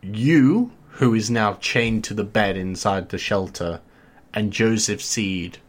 [0.01, 3.80] You, who is now chained to the bed inside the shelter,
[4.34, 5.59] and Joseph Seed,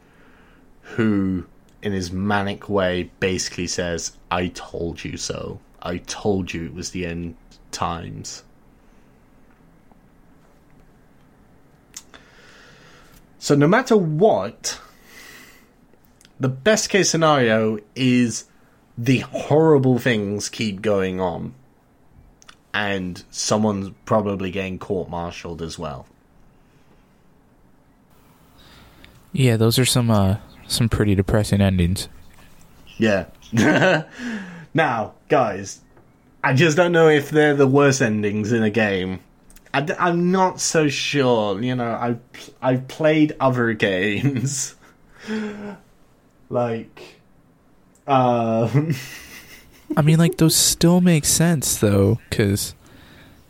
[0.82, 1.46] who
[1.82, 5.61] in his manic way basically says, I told you so.
[5.82, 7.36] I told you it was the end
[7.70, 8.43] times.
[13.45, 14.80] So no matter what,
[16.40, 18.47] the best case scenario is
[18.97, 21.53] the horrible things keep going on.
[22.72, 26.07] And someone's probably getting court martialed as well.
[29.34, 32.09] Yeah, those are some uh some pretty depressing endings.
[32.97, 33.26] Yeah.
[34.72, 35.82] now, guys,
[36.42, 39.20] I just don't know if they're the worst endings in a game.
[39.74, 41.60] I, am not so sure.
[41.60, 42.20] You know, I've
[42.62, 44.76] I've played other games,
[46.48, 47.20] like,
[48.06, 48.94] um,
[49.96, 52.76] I mean, like those still make sense though, because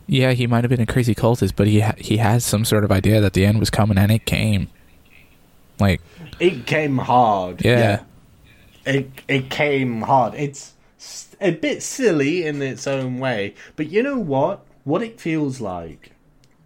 [0.06, 2.84] yeah, he might have been a crazy cultist, but he ha- he had some sort
[2.84, 4.68] of idea that the end was coming, and it came.
[5.78, 6.00] Like,
[6.40, 7.62] it came hard.
[7.62, 7.78] Yeah.
[8.86, 8.94] yeah.
[8.94, 10.32] It it came hard.
[10.34, 10.72] It's
[11.38, 14.64] a bit silly in its own way, but you know what?
[14.84, 16.13] What it feels like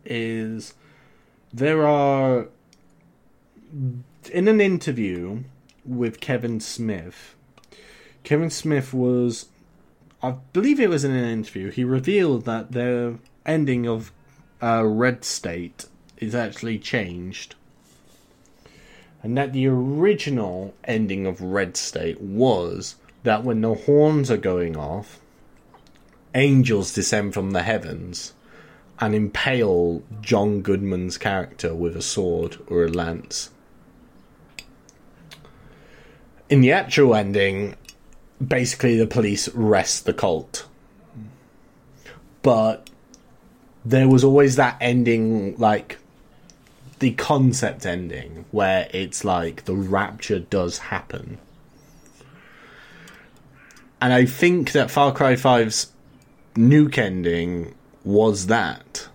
[0.09, 0.75] is
[1.53, 2.49] there are
[4.33, 5.45] in an interview
[5.85, 7.35] with Kevin Smith.
[8.25, 9.47] Kevin Smith was,
[10.23, 11.71] I believe it was in an interview.
[11.71, 14.13] He revealed that the ending of
[14.63, 15.87] uh, Red State
[16.17, 17.55] is actually changed,
[19.23, 24.77] and that the original ending of Red State was that when the horns are going
[24.77, 25.21] off,
[26.35, 28.35] angels descend from the heavens
[29.01, 33.51] and impale John Goodman's character with a sword or a lance.
[36.49, 37.77] In the actual ending,
[38.45, 40.67] basically the police arrest the cult.
[42.43, 42.89] But
[43.85, 45.99] there was always that ending, like
[46.99, 51.39] the concept ending, where it's like the rapture does happen.
[54.01, 55.93] And I think that Far Cry 5's
[56.55, 57.75] nuke ending
[58.09, 59.07] was that.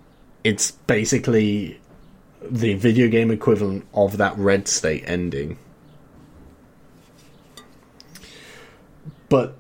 [0.44, 1.82] It's basically
[2.44, 5.58] the video game equivalent of that red state ending.
[9.30, 9.56] But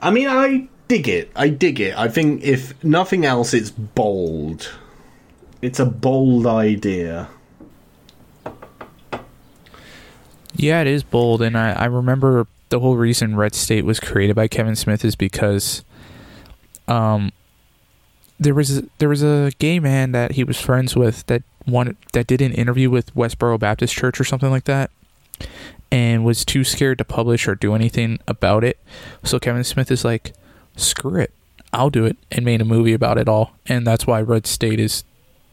[0.00, 1.30] I mean, I dig it.
[1.36, 1.96] I dig it.
[1.96, 4.72] I think if nothing else, it's bold.
[5.60, 7.28] It's a bold idea.
[10.56, 14.34] Yeah, it is bold, and I, I remember the whole reason Red State was created
[14.34, 15.84] by Kevin Smith is because
[16.88, 17.30] um,
[18.38, 21.96] there was a, there was a gay man that he was friends with that wanted
[22.12, 24.90] that did an interview with Westboro Baptist Church or something like that,
[25.90, 28.78] and was too scared to publish or do anything about it.
[29.22, 30.32] So Kevin Smith is like,
[30.76, 31.32] "Screw it,
[31.72, 33.52] I'll do it," and made a movie about it all.
[33.66, 35.04] And that's why Red State is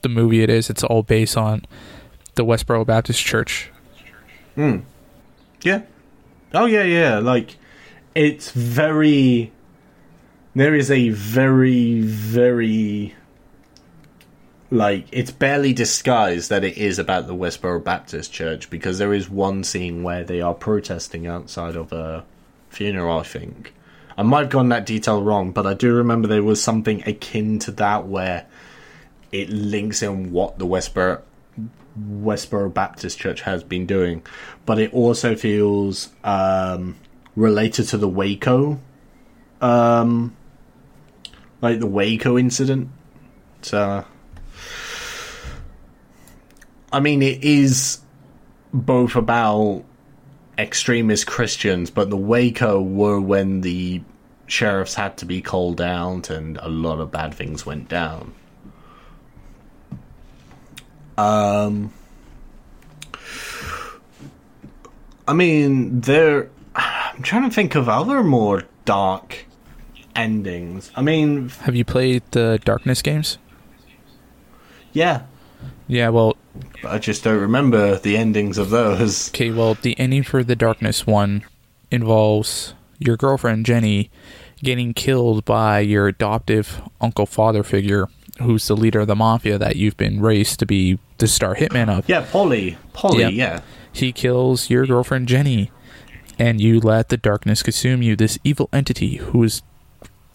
[0.02, 0.70] the movie it is.
[0.70, 1.66] It's all based on
[2.36, 3.72] the Westboro Baptist Church.
[4.56, 4.78] Hmm.
[5.62, 5.82] Yeah.
[6.54, 7.20] Oh yeah, yeah.
[7.20, 7.58] Like
[8.16, 9.52] it's very
[10.60, 13.16] there is a very, very
[14.72, 19.30] like it's barely disguised that it is about the Westboro Baptist Church because there is
[19.30, 22.24] one scene where they are protesting outside of a
[22.70, 23.20] funeral.
[23.20, 23.74] I think
[24.18, 27.60] I might have gotten that detail wrong, but I do remember there was something akin
[27.60, 28.46] to that where
[29.32, 31.22] it links in what the Westboro
[31.98, 34.24] Westboro Baptist Church has been doing,
[34.66, 36.98] but it also feels um,
[37.36, 38.80] related to the Waco
[39.62, 40.36] um,
[41.62, 42.90] like the Waco incident.
[43.62, 44.06] So,
[46.92, 48.00] I mean, it is
[48.74, 49.84] both about
[50.58, 54.02] extremist Christians, but the Waco were when the
[54.48, 58.34] sheriffs had to be called out and a lot of bad things went down.
[61.18, 61.94] Um,
[65.28, 66.50] I mean, there.
[66.76, 69.46] I'm trying to think of other more dark
[70.16, 70.92] endings.
[70.96, 73.38] I mean, have you played the Darkness games?
[74.94, 75.24] Yeah.
[75.88, 76.38] Yeah, well,
[76.82, 79.30] But I just don't remember the endings of those.
[79.30, 81.44] Okay, well, the ending for the Darkness one
[81.92, 84.10] involves your girlfriend Jenny
[84.62, 88.08] getting killed by your adoptive uncle father figure,
[88.42, 91.90] who's the leader of the mafia that you've been raised to be the star hitman
[91.90, 92.08] of.
[92.08, 92.78] Yeah, Paulie.
[92.94, 93.34] Paulie, Yep.
[93.34, 93.62] yeah.
[93.92, 95.72] He kills your girlfriend Jenny,
[96.38, 98.16] and you let the darkness consume you.
[98.16, 99.62] This evil entity whose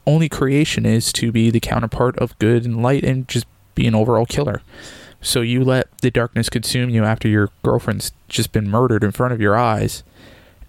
[0.07, 3.95] only creation is to be the counterpart of good and light and just be an
[3.95, 4.63] overall killer.
[5.21, 9.33] So you let the darkness consume you after your girlfriend's just been murdered in front
[9.33, 10.03] of your eyes,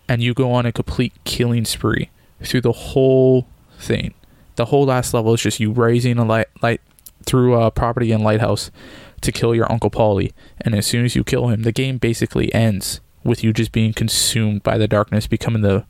[0.08, 2.10] and you go on a complete killing spree
[2.42, 4.14] through the whole thing.
[4.56, 6.80] The whole last level is just you raising a light, light
[7.26, 8.72] through a property and lighthouse
[9.22, 10.32] to kill your uncle Paulie,
[10.62, 13.92] and as soon as you kill him, the game basically ends with you just being
[13.92, 15.86] consumed by the darkness, becoming the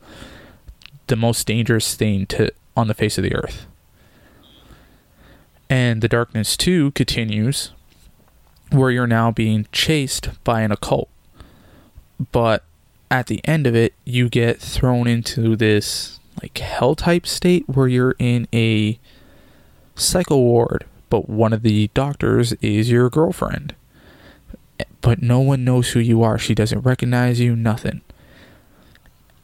[1.07, 3.65] the most dangerous thing to on the face of the earth.
[5.69, 7.71] And the darkness 2 continues
[8.71, 11.09] where you're now being chased by an occult.
[12.31, 12.63] But
[13.09, 17.87] at the end of it, you get thrown into this like hell type state where
[17.87, 18.99] you're in a
[19.95, 23.75] psycho ward, but one of the doctors is your girlfriend.
[25.01, 26.37] But no one knows who you are.
[26.37, 28.01] She doesn't recognize you, nothing.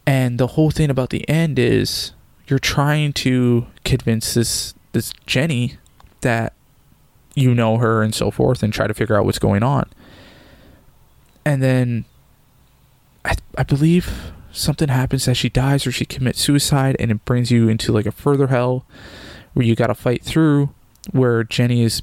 [0.05, 2.11] And the whole thing about the end is
[2.47, 5.77] you're trying to convince this this Jenny
[6.21, 6.53] that
[7.35, 9.89] you know her and so forth and try to figure out what's going on.
[11.45, 12.05] And then
[13.25, 17.51] I I believe something happens that she dies or she commits suicide and it brings
[17.51, 18.85] you into like a further hell
[19.53, 20.69] where you got to fight through
[21.11, 22.01] where Jenny is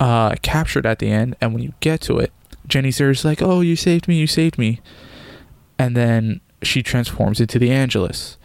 [0.00, 1.36] uh captured at the end.
[1.40, 2.32] And when you get to it
[2.66, 4.80] Jenny's there is like oh you saved me you saved me.
[5.78, 8.38] And then she transforms into the Angelus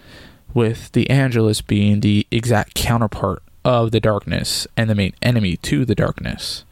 [0.54, 5.86] with the Angelus being the exact counterpart of the darkness and the main enemy to
[5.86, 6.66] the darkness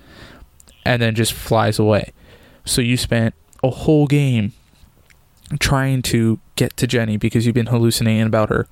[0.86, 2.14] and then just flies away.
[2.66, 4.54] So you spent a whole game
[5.60, 8.68] trying to get to Jenny because you've been hallucinating about her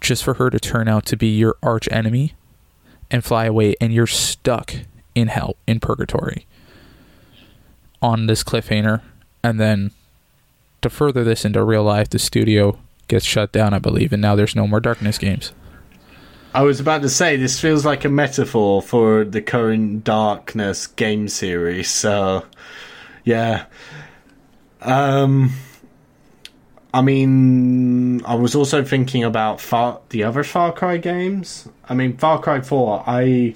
[0.00, 2.34] just for her to turn out to be your arch enemy
[3.10, 4.74] and fly away and you're stuck
[5.14, 6.46] in hell in purgatory
[8.00, 9.02] on this cliffhanger.
[9.42, 9.90] And then
[10.82, 12.78] to further this into real life the studio
[13.10, 15.52] gets shut down i believe and now there's no more darkness games
[16.52, 21.28] I was about to say this feels like a metaphor for the current darkness game
[21.28, 21.88] series.
[21.88, 22.44] So,
[23.24, 23.66] yeah.
[24.80, 25.52] Um,
[26.92, 31.68] I mean, I was also thinking about Far- the other Far Cry games.
[31.88, 33.04] I mean, Far Cry Four.
[33.06, 33.54] I,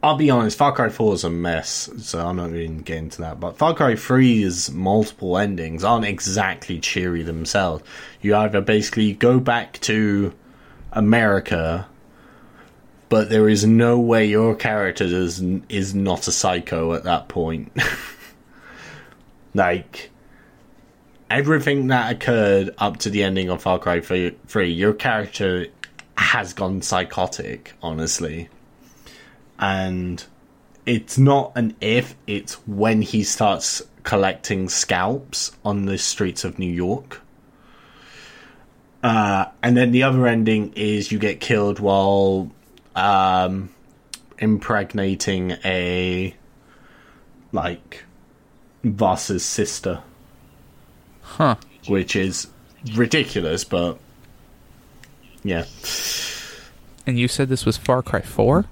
[0.00, 1.90] I'll be honest, Far Cry Four is a mess.
[1.98, 3.40] So I'm not going to get into that.
[3.40, 7.82] But Far Cry 3's multiple endings aren't exactly cheery themselves.
[8.20, 10.32] You either basically go back to
[10.92, 11.88] America,
[13.08, 17.72] but there is no way your character is is not a psycho at that point.
[19.54, 20.10] like
[21.28, 25.66] everything that occurred up to the ending of Far Cry 3, your character
[26.16, 28.48] has gone psychotic, honestly.
[29.58, 30.24] And
[30.86, 36.72] it's not an if, it's when he starts collecting scalps on the streets of New
[36.72, 37.20] York.
[39.02, 42.50] Uh, and then the other ending is you get killed while
[42.96, 43.70] um,
[44.38, 46.34] impregnating a
[47.52, 48.04] like
[48.82, 50.02] Vaas's sister,
[51.22, 51.56] huh.
[51.86, 52.48] Which is
[52.94, 53.98] ridiculous, but
[55.44, 55.64] yeah,
[57.06, 58.64] and you said this was far cry 4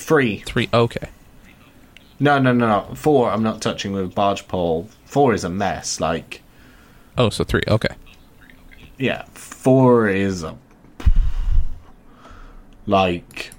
[0.00, 0.38] free.
[0.40, 1.08] 3 okay
[2.18, 2.94] No, no, no, no.
[2.94, 4.88] Four, I'm not touching with barge pole.
[5.04, 6.00] Four is a mess.
[6.00, 6.42] Like,
[7.18, 7.94] oh so 3 okay
[9.00, 10.56] yeah, four is a
[12.86, 13.50] like.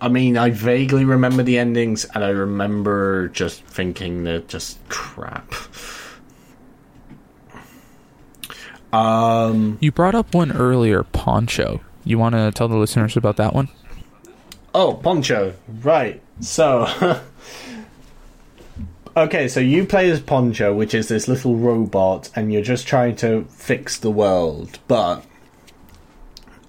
[0.00, 5.52] I mean, I vaguely remember the endings, and I remember just thinking that just crap.
[8.90, 9.76] Um.
[9.80, 13.68] you brought up one earlier poncho you want to tell the listeners about that one
[14.80, 15.54] Oh, Poncho.
[15.82, 16.22] Right.
[16.38, 16.86] So.
[19.16, 23.16] okay, so you play as Poncho, which is this little robot, and you're just trying
[23.16, 24.78] to fix the world.
[24.86, 25.26] But.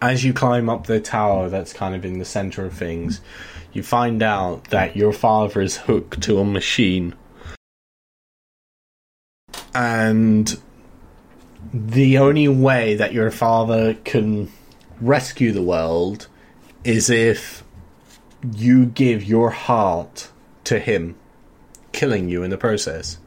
[0.02, 3.22] As you climb up the tower that's kind of in the center of things,
[3.74, 7.14] you find out that your father is hooked to a machine.
[9.76, 10.60] And.
[11.72, 14.52] The only way that your father can
[15.00, 16.26] rescue the world
[16.84, 17.64] is if
[18.44, 20.30] you give your heart
[20.66, 21.16] to him,
[21.92, 23.18] killing you in the process.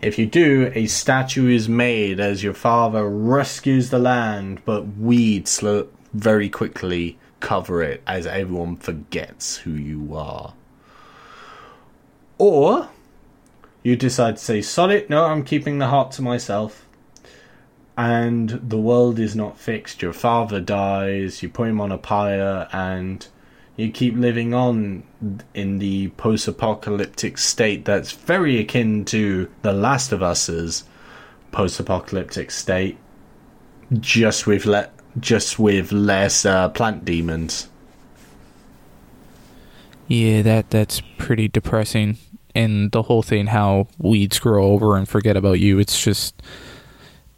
[0.00, 5.62] If you do, a statue is made as your father rescues the land, but weeds
[6.14, 10.54] very quickly cover it as everyone forgets who you are.
[12.38, 12.88] Or
[13.82, 16.86] you decide to say, sod it, no, I'm keeping the heart to myself.
[17.96, 20.00] And the world is not fixed.
[20.00, 23.26] Your father dies, you put him on a pyre, and
[23.80, 25.02] you keep living on
[25.54, 30.84] in the post apocalyptic state that's very akin to The Last of Us's
[31.52, 32.98] post apocalyptic state,
[33.98, 37.68] just with le- just with less uh, plant demons.
[40.06, 42.18] Yeah, that that's pretty depressing.
[42.54, 45.78] And the whole thing, how weeds grow over and forget about you.
[45.78, 46.42] It's just,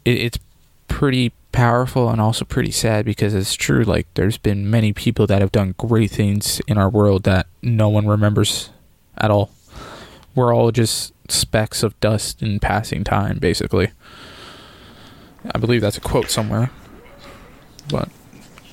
[0.05, 0.39] it, it's
[0.87, 3.83] pretty powerful and also pretty sad because it's true.
[3.83, 7.87] Like, there's been many people that have done great things in our world that no
[7.87, 8.71] one remembers
[9.17, 9.51] at all.
[10.35, 13.91] We're all just specks of dust in passing time, basically.
[15.53, 16.69] I believe that's a quote somewhere.
[17.89, 18.09] But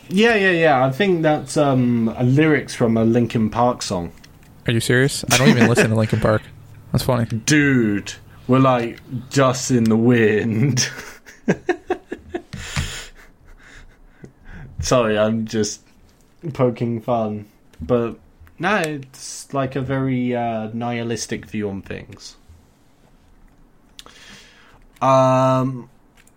[0.08, 0.84] Yeah, yeah, yeah.
[0.84, 4.12] I think that's um, a lyrics from a Linkin Park song.
[4.66, 5.24] are you serious?
[5.30, 6.42] I don't even listen to Linkin Park.
[6.92, 7.26] That's funny.
[7.26, 8.14] Dude,
[8.48, 9.00] we're like
[9.30, 10.88] dust in the wind.
[14.80, 15.82] Sorry, I'm just
[16.52, 17.46] poking fun.
[17.80, 18.18] But
[18.58, 22.36] no, it's like a very uh, nihilistic view on things.
[25.00, 25.88] Um,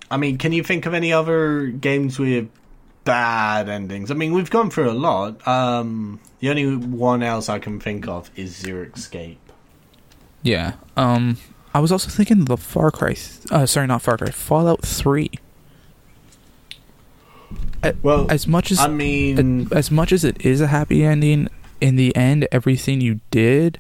[0.10, 2.50] I mean, can you think of any other games with
[3.04, 4.10] bad endings?
[4.10, 5.46] I mean, we've gone through a lot.
[5.48, 9.40] Um, the only one else I can think of is Zero Escape.
[10.42, 10.74] Yeah.
[10.96, 11.38] Um,
[11.74, 13.16] I was also thinking the Far Cry.
[13.50, 14.30] Uh, sorry, not Far Cry.
[14.30, 15.32] Fallout Three.
[18.02, 21.50] Well, As much as I mean, as much as it is a happy ending,
[21.82, 23.80] in the end, everything you did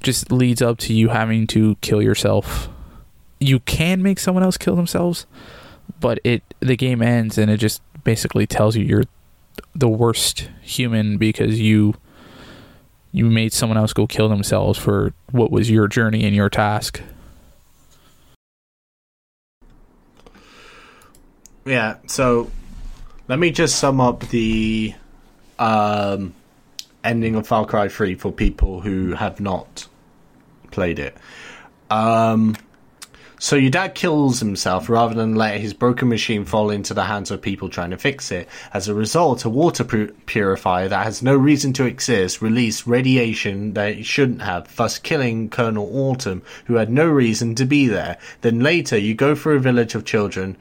[0.00, 2.68] just leads up to you having to kill yourself.
[3.40, 5.26] You can make someone else kill themselves,
[6.00, 9.04] but it the game ends and it just basically tells you you're
[9.74, 11.94] the worst human because you
[13.10, 17.02] you made someone else go kill themselves for what was your journey and your task.
[21.68, 21.96] yeah.
[22.06, 22.50] So
[23.28, 24.94] let me just sum up the
[25.58, 26.34] um,
[27.04, 29.86] ending of Far Cry 3 for people who have not
[30.70, 31.16] played it.
[31.90, 32.56] Um,
[33.38, 37.30] so your dad kills himself rather than let his broken machine fall into the hands
[37.30, 38.48] of people trying to fix it.
[38.74, 43.74] As a result, a water pu- purifier that has no reason to exist released radiation
[43.74, 48.18] that it shouldn't have, thus killing Colonel Autumn, who had no reason to be there.
[48.40, 50.56] Then later, you go through a village of children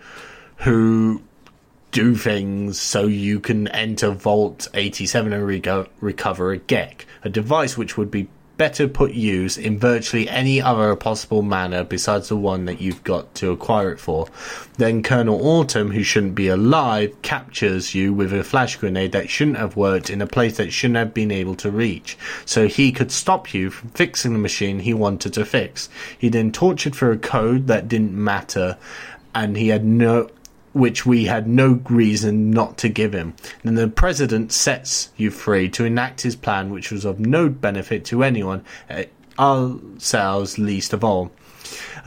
[0.57, 1.23] who
[1.97, 7.75] do things so you can enter Vault 87 and reco- recover a GECK, a device
[7.75, 12.65] which would be better put use in virtually any other possible manner besides the one
[12.65, 14.27] that you've got to acquire it for.
[14.77, 19.57] Then Colonel Autumn, who shouldn't be alive, captures you with a flash grenade that shouldn't
[19.57, 23.11] have worked in a place that shouldn't have been able to reach, so he could
[23.11, 25.89] stop you from fixing the machine he wanted to fix.
[26.15, 28.77] He then tortured for a code that didn't matter,
[29.33, 30.29] and he had no
[30.77, 33.33] which we had no reason not to give him.
[33.63, 38.05] Then the president sets you free to enact his plan, which was of no benefit
[38.05, 39.05] to anyone, eh,
[39.39, 41.31] ourselves least of all.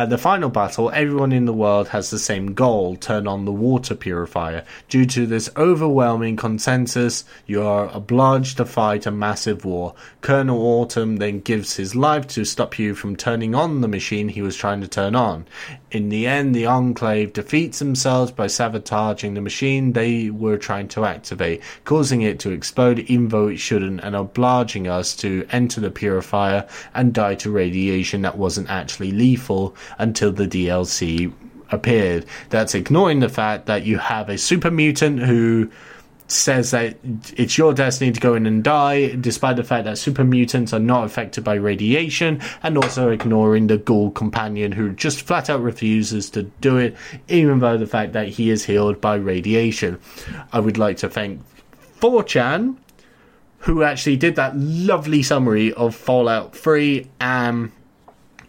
[0.01, 3.53] At the final battle, everyone in the world has the same goal turn on the
[3.53, 4.65] water purifier.
[4.89, 9.95] Due to this overwhelming consensus, you are obliged to fight a massive war.
[10.23, 14.41] Colonel Autumn then gives his life to stop you from turning on the machine he
[14.41, 15.45] was trying to turn on.
[15.91, 21.05] In the end, the Enclave defeats themselves by sabotaging the machine they were trying to
[21.05, 25.91] activate, causing it to explode even though it shouldn't, and obliging us to enter the
[25.91, 31.33] purifier and die to radiation that wasn't actually lethal until the DLC
[31.71, 32.27] appeared.
[32.49, 35.71] That's ignoring the fact that you have a super mutant who
[36.27, 36.97] says that
[37.37, 40.79] it's your destiny to go in and die, despite the fact that super mutants are
[40.79, 46.31] not affected by radiation, and also ignoring the ghoul companion who just flat out refuses
[46.31, 49.99] to do it, even though the fact that he is healed by radiation.
[50.53, 51.41] I would like to thank
[52.01, 52.77] 4chan,
[53.59, 57.73] who actually did that lovely summary of Fallout 3, and,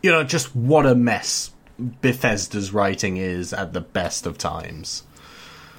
[0.02, 5.04] you know, just what a mess Bethesda's writing is at the best of times.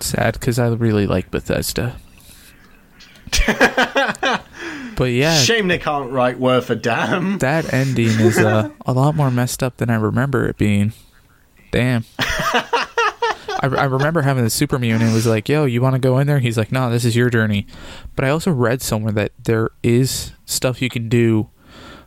[0.00, 1.96] Sad because I really like Bethesda.
[4.96, 7.38] but yeah, Shame they can't write worth a damn.
[7.38, 10.92] that ending is uh, a lot more messed up than I remember it being.
[11.70, 12.04] Damn.
[12.18, 15.10] I, I remember having the super mutant.
[15.10, 17.14] It was like, "Yo, you want to go in there?" He's like, "No, this is
[17.14, 17.66] your journey."
[18.16, 21.48] But I also read somewhere that there is stuff you can do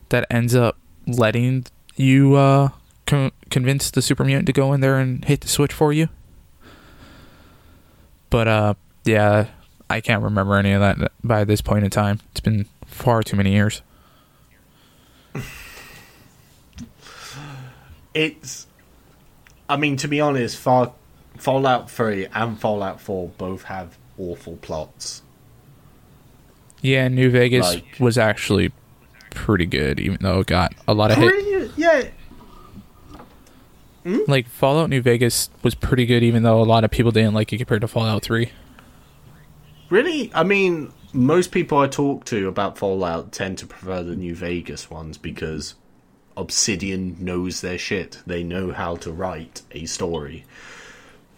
[0.09, 2.69] that ends up letting you uh,
[3.05, 6.09] con- convince the super mutant to go in there and hit the switch for you.
[8.29, 8.73] But uh,
[9.05, 9.47] yeah,
[9.89, 12.19] I can't remember any of that by this point in time.
[12.31, 13.81] It's been far too many years.
[18.13, 18.67] it's.
[19.67, 20.93] I mean, to be honest, Far,
[21.37, 25.23] Fallout 3 and Fallout 4 both have awful plots.
[26.81, 28.71] Yeah, New Vegas Like- was actually
[29.35, 31.71] pretty good, even though it got a lot of hate.
[31.77, 32.09] Yeah,
[34.03, 34.19] hmm?
[34.27, 37.51] Like Fallout New Vegas was pretty good, even though a lot of people didn't like
[37.53, 38.51] it compared to Fallout Three.
[39.89, 40.31] Really?
[40.33, 44.89] I mean, most people I talk to about Fallout tend to prefer the New Vegas
[44.89, 45.75] ones because
[46.37, 48.21] Obsidian knows their shit.
[48.25, 50.45] They know how to write a story.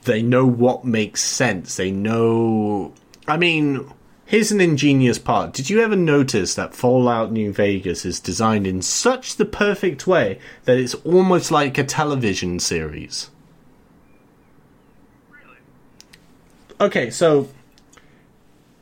[0.04, 1.76] They know what makes sense.
[1.76, 2.94] They know.
[3.28, 3.92] I mean,
[4.28, 5.54] here's an ingenious part.
[5.54, 10.38] Did you ever notice that Fallout New Vegas is designed in such the perfect way
[10.66, 13.32] that it's almost like a television series?
[16.80, 17.50] Okay, so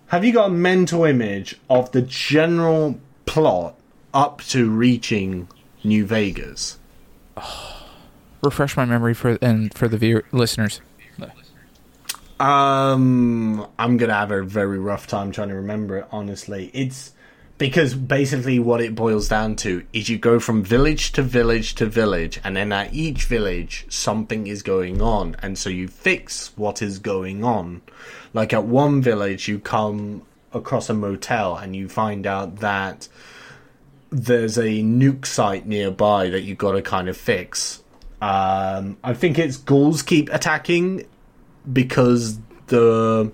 [0.07, 3.75] have you got a mental image of the general plot
[4.13, 5.47] up to reaching
[5.83, 6.79] New Vegas?
[8.41, 10.81] Refresh my memory for and for the viewer listeners.
[12.39, 16.07] Um, I'm gonna have a very rough time trying to remember it.
[16.11, 17.13] Honestly, it's
[17.57, 21.85] because basically what it boils down to is you go from village to village to
[21.85, 26.81] village, and then at each village something is going on, and so you fix what
[26.81, 27.81] is going on.
[28.33, 33.07] Like at one village, you come across a motel and you find out that
[34.09, 37.81] there's a nuke site nearby that you've got to kind of fix.
[38.21, 41.05] Um, I think it's ghouls keep attacking
[41.71, 43.31] because the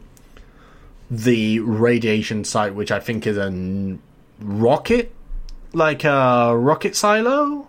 [1.10, 3.98] the radiation site, which I think is a
[4.40, 5.14] rocket,
[5.74, 7.68] like a rocket silo,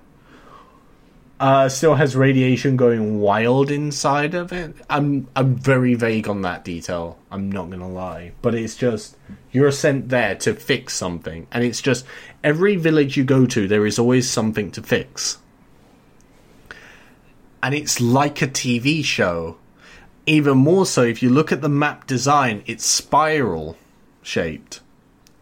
[1.41, 4.77] uh, still has radiation going wild inside of it.
[4.89, 7.19] I'm I'm very vague on that detail.
[7.33, 9.17] I'm not gonna lie, but it's just
[9.51, 12.07] you're sent there to fix something, and it's just
[12.45, 15.39] every village you go to, there is always something to fix,
[17.61, 19.57] and it's like a TV show
[20.27, 23.77] even more so if you look at the map design it's spiral
[24.23, 24.81] shaped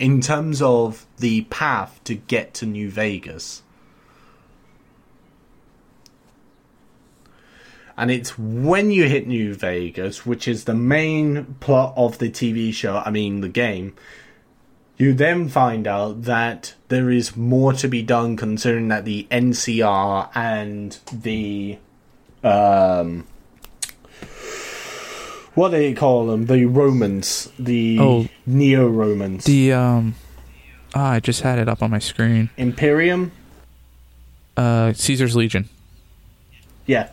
[0.01, 3.63] in terms of the path to get to new vegas.
[7.97, 12.73] And it's when you hit new vegas which is the main plot of the tv
[12.73, 13.95] show i mean the game
[14.97, 20.31] you then find out that there is more to be done considering that the ncr
[20.35, 21.77] and the
[22.43, 23.27] um
[25.55, 26.47] what do they call them?
[26.47, 28.29] The Romans, the Oh.
[28.47, 30.15] Neo Romans, The um,
[30.95, 32.51] ah, I just had it up on my screen.
[32.57, 33.33] Imperium.
[34.57, 35.69] Uh, Caesar's Legion.
[36.87, 37.11] Yeah,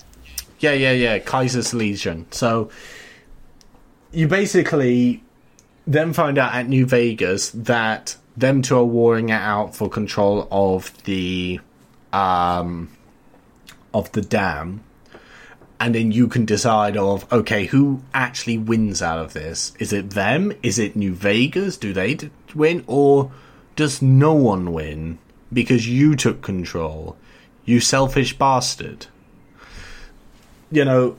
[0.60, 1.20] yeah, yeah, yeah.
[1.24, 2.26] Caesar's Legion.
[2.32, 2.70] So
[4.12, 5.24] you basically
[5.86, 10.48] then find out at New Vegas that them two are warring it out for control
[10.52, 11.60] of the
[12.12, 12.90] um
[13.94, 14.84] of the dam.
[15.80, 19.74] And then you can decide of okay, who actually wins out of this?
[19.80, 20.54] Is it them?
[20.64, 21.78] Is it New Vegas?
[21.78, 23.32] Do they d- win, or
[23.76, 25.20] does no one win
[25.54, 27.16] because you took control?
[27.66, 29.08] You selfish bastard
[30.72, 31.18] you know,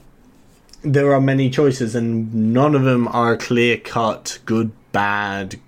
[0.82, 5.58] there are many choices, and none of them are clear cut, good, bad,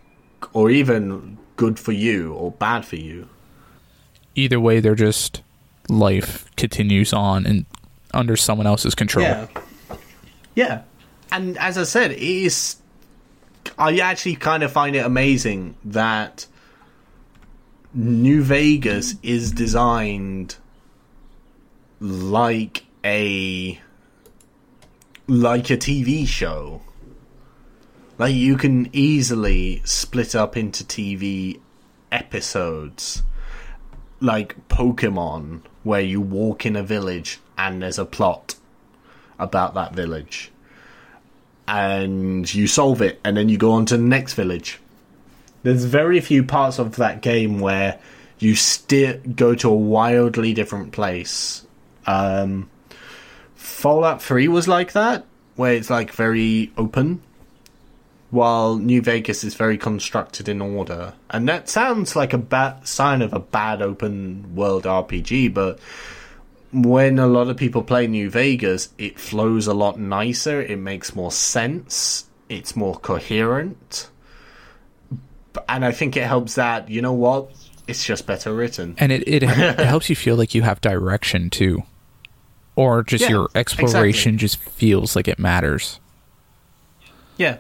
[0.53, 3.28] or even good for you or bad for you.
[4.34, 5.43] Either way, they're just
[5.88, 7.66] life continues on and
[8.13, 9.25] under someone else's control.
[9.25, 9.47] Yeah.
[10.55, 10.83] Yeah.
[11.33, 12.77] And as I said, it is.
[13.79, 16.47] I actually kind of find it amazing that
[17.95, 20.57] New Vegas is designed
[22.01, 23.81] like a
[25.27, 26.83] like a TV show.
[28.19, 31.61] Like you can easily split up into TV
[32.11, 33.23] episodes
[34.21, 38.55] like Pokemon where you walk in a village and there's a plot
[39.39, 40.51] about that village.
[41.69, 44.81] And you solve it and then you go on to the next village.
[45.63, 47.99] There's very few parts of that game where
[48.39, 51.67] you still go to a wildly different place.
[52.07, 52.71] Um,
[53.57, 57.21] Fallout 3 was like that, where it's like very open,
[58.31, 61.13] while New Vegas is very constructed in order.
[61.29, 65.79] And that sounds like a bad sign of a bad open world RPG, but
[66.73, 71.14] when a lot of people play New Vegas, it flows a lot nicer, it makes
[71.14, 74.09] more sense, it's more coherent.
[75.68, 77.51] And I think it helps that, you know what?
[77.89, 78.95] It's just better written.
[78.99, 81.83] and it it, it helps you feel like you have direction too,
[82.77, 85.99] or just Yeah, your exploration just feels like it matters.
[87.37, 87.57] Yeah.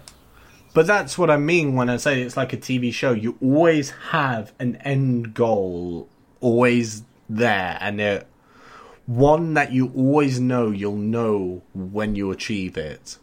[0.72, 3.12] But that's what I mean when I say it's like a TV show.
[3.12, 6.08] You always have an end goal
[6.40, 8.26] always there and it
[9.10, 13.18] one that you always know you'll know when you achieve it.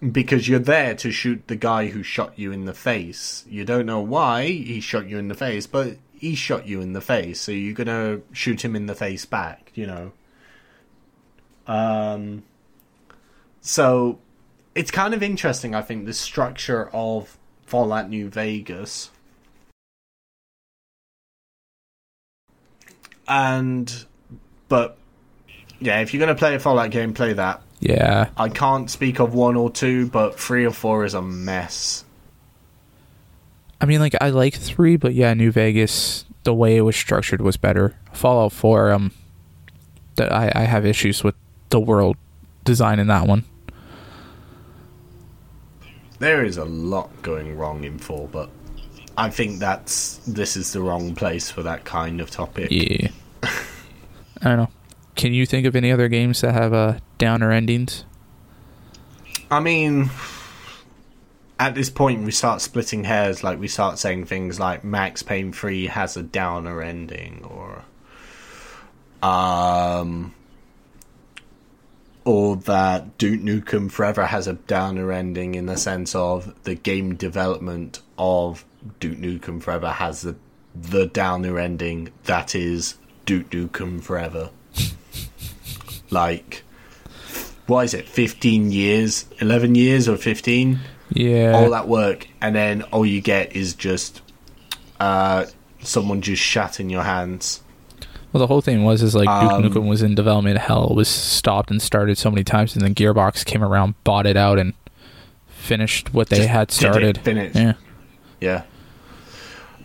[0.00, 3.44] Because you're there to shoot the guy who shot you in the face.
[3.48, 6.92] You don't know why he shot you in the face, but he shot you in
[6.92, 10.10] the face, so you're gonna shoot him in the face back, you know.
[11.68, 12.42] Um,
[13.60, 14.18] so
[14.74, 19.12] it's kind of interesting, I think, the structure of Fallout New Vegas.
[23.28, 24.04] And,
[24.72, 24.96] but,
[25.80, 27.60] yeah, if you're going to play a Fallout game, play that.
[27.80, 28.30] Yeah.
[28.38, 32.06] I can't speak of one or two, but three or four is a mess.
[33.82, 37.42] I mean, like I like three, but yeah, New Vegas, the way it was structured
[37.42, 37.94] was better.
[38.14, 39.12] Fallout Four, um,
[40.14, 41.34] that I I have issues with
[41.68, 42.16] the world
[42.64, 43.44] design in that one.
[46.18, 48.48] There is a lot going wrong in four, but
[49.18, 52.68] I think that's this is the wrong place for that kind of topic.
[52.70, 53.08] Yeah.
[54.42, 54.70] I don't know.
[55.14, 58.04] Can you think of any other games that have uh, downer endings?
[59.50, 60.10] I mean,
[61.60, 63.44] at this point, we start splitting hairs.
[63.44, 67.84] Like we start saying things like Max Payne Three has a downer ending, or
[69.22, 70.34] um,
[72.24, 77.14] or that Duke Nukem Forever has a downer ending in the sense of the game
[77.14, 78.64] development of
[78.98, 80.34] Duke Nukem Forever has the
[80.74, 82.96] the downer ending that is
[83.26, 84.50] Duke Nukem Forever.
[86.10, 86.62] like,
[87.66, 88.08] what is it?
[88.08, 90.80] Fifteen years, eleven years, or fifteen?
[91.10, 91.52] Yeah.
[91.54, 94.22] All that work, and then all you get is just
[95.00, 95.44] uh,
[95.80, 97.60] someone just shat in your hands.
[98.32, 101.08] Well, the whole thing was is like Um, Duke Nukem was in development hell, was
[101.08, 104.72] stopped and started so many times, and then Gearbox came around, bought it out, and
[105.48, 107.18] finished what they had started.
[107.18, 107.54] finished.
[107.56, 107.74] Yeah.
[108.40, 108.62] Yeah.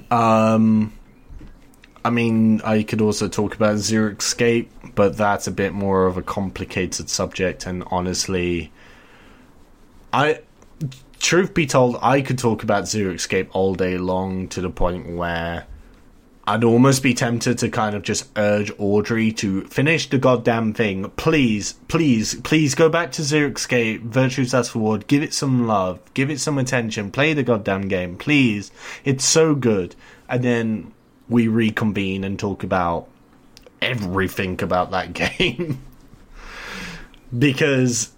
[0.09, 0.93] Um,
[2.07, 6.15] I mean, I could also talk about Zero Escape, but that's a bit more of
[6.15, 8.71] a complicated subject, and honestly,
[10.13, 10.39] I.
[11.19, 15.17] Truth be told, I could talk about Zero Escape all day long to the point
[15.17, 15.65] where
[16.45, 21.09] I'd almost be tempted to kind of just urge Audrey to finish the goddamn thing.
[21.17, 25.99] Please, please, please go back to Zero Escape, Virtue's Last Reward, give it some love,
[26.13, 28.71] give it some attention, play the goddamn game, please.
[29.03, 29.93] It's so good.
[30.29, 30.93] And then
[31.29, 33.07] we reconvene and talk about
[33.81, 35.81] everything about that game.
[37.37, 38.11] because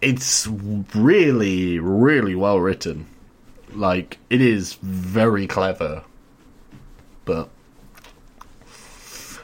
[0.00, 0.46] it's
[0.94, 3.06] really, really well written.
[3.72, 6.04] Like, it is very clever.
[7.24, 7.48] But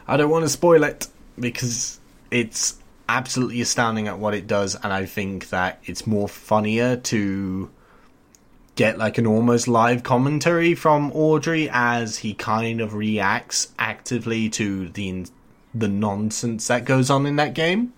[0.07, 1.09] I don't want to spoil it
[1.39, 1.99] because
[2.31, 7.71] it's absolutely astounding at what it does, and I think that it's more funnier to
[8.81, 14.89] get like an almost live commentary from Audrey as he kind of reacts actively to
[14.89, 15.27] the
[15.75, 17.93] the nonsense that goes on in that game.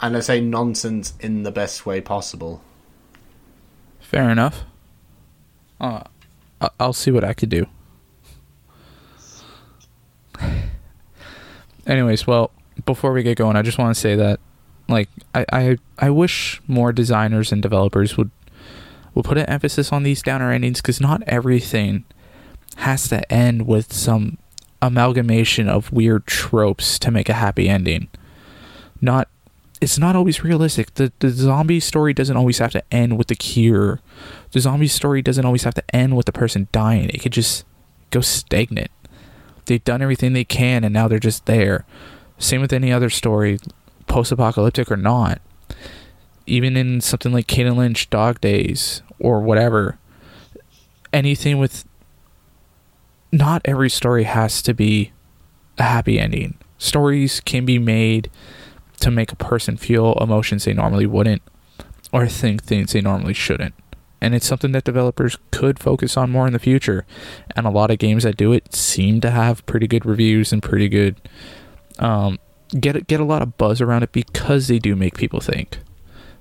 [0.00, 2.62] And I say nonsense in the best way possible.
[4.00, 4.64] Fair enough.
[5.78, 6.04] Uh,
[6.80, 7.66] I'll see what I could do.
[11.86, 12.52] Anyways, well,
[12.86, 14.40] before we get going, I just want to say that,
[14.88, 18.30] like, I, I I wish more designers and developers would
[19.18, 22.04] would put an emphasis on these downer endings because not everything
[22.76, 24.38] has to end with some
[24.80, 28.06] amalgamation of weird tropes to make a happy ending.
[29.00, 29.26] Not
[29.80, 30.94] it's not always realistic.
[30.94, 34.00] The the zombie story doesn't always have to end with the cure.
[34.52, 37.10] The zombie story doesn't always have to end with the person dying.
[37.10, 37.64] It could just
[38.10, 38.92] go stagnant.
[39.64, 41.84] They've done everything they can and now they're just there.
[42.38, 43.58] Same with any other story,
[44.06, 45.40] post apocalyptic or not.
[46.46, 49.98] Even in something like Kane and Lynch, Dog Days, or whatever.
[51.12, 51.84] Anything with
[53.32, 55.12] not every story has to be
[55.78, 56.58] a happy ending.
[56.78, 58.30] Stories can be made
[59.00, 61.42] to make a person feel emotions they normally wouldn't
[62.12, 63.74] or think things they normally shouldn't.
[64.20, 67.06] And it's something that developers could focus on more in the future.
[67.54, 70.62] And a lot of games that do it seem to have pretty good reviews and
[70.62, 71.20] pretty good
[71.98, 72.38] um,
[72.78, 75.78] get get a lot of buzz around it because they do make people think.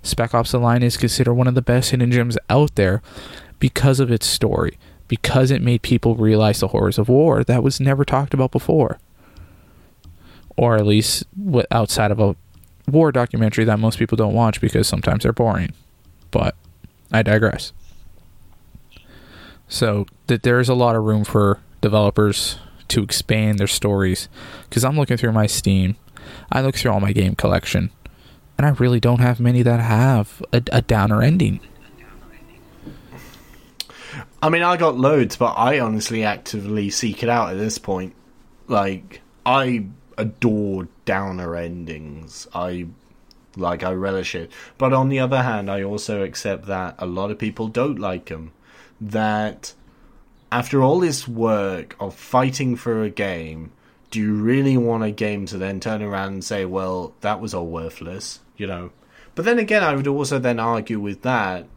[0.08, 3.02] Spec Ops: The Line is considered one of the best hidden gems out there
[3.60, 4.78] because of its story,
[5.08, 9.00] because it made people realize the horrors of war that was never talked about before,
[10.56, 11.26] or at least
[11.72, 12.36] outside of a
[12.90, 15.74] war documentary that most people don't watch because sometimes they're boring.
[16.32, 16.56] But
[17.12, 17.74] I digress.
[19.68, 22.58] So that there's a lot of room for developers
[22.88, 24.30] to expand their stories
[24.70, 25.98] because I'm looking through my Steam,
[26.52, 27.92] I look through all my game collection,
[28.58, 31.60] and I really don't have many that have a, a downer ending.
[34.42, 38.14] I mean, I got loads, but I honestly actively seek it out at this point.
[38.68, 39.86] Like, I
[40.18, 42.48] adore downer endings.
[42.54, 42.88] I
[43.56, 44.52] like I relish it.
[44.78, 48.26] But on the other hand, I also accept that a lot of people don't like
[48.26, 48.52] them.
[49.02, 49.74] That
[50.52, 53.72] after all this work of fighting for a game,
[54.12, 57.54] do you really want a game to then turn around and say, "Well, that was
[57.54, 58.92] all worthless," you know?
[59.36, 61.68] But then again, I would also then argue with that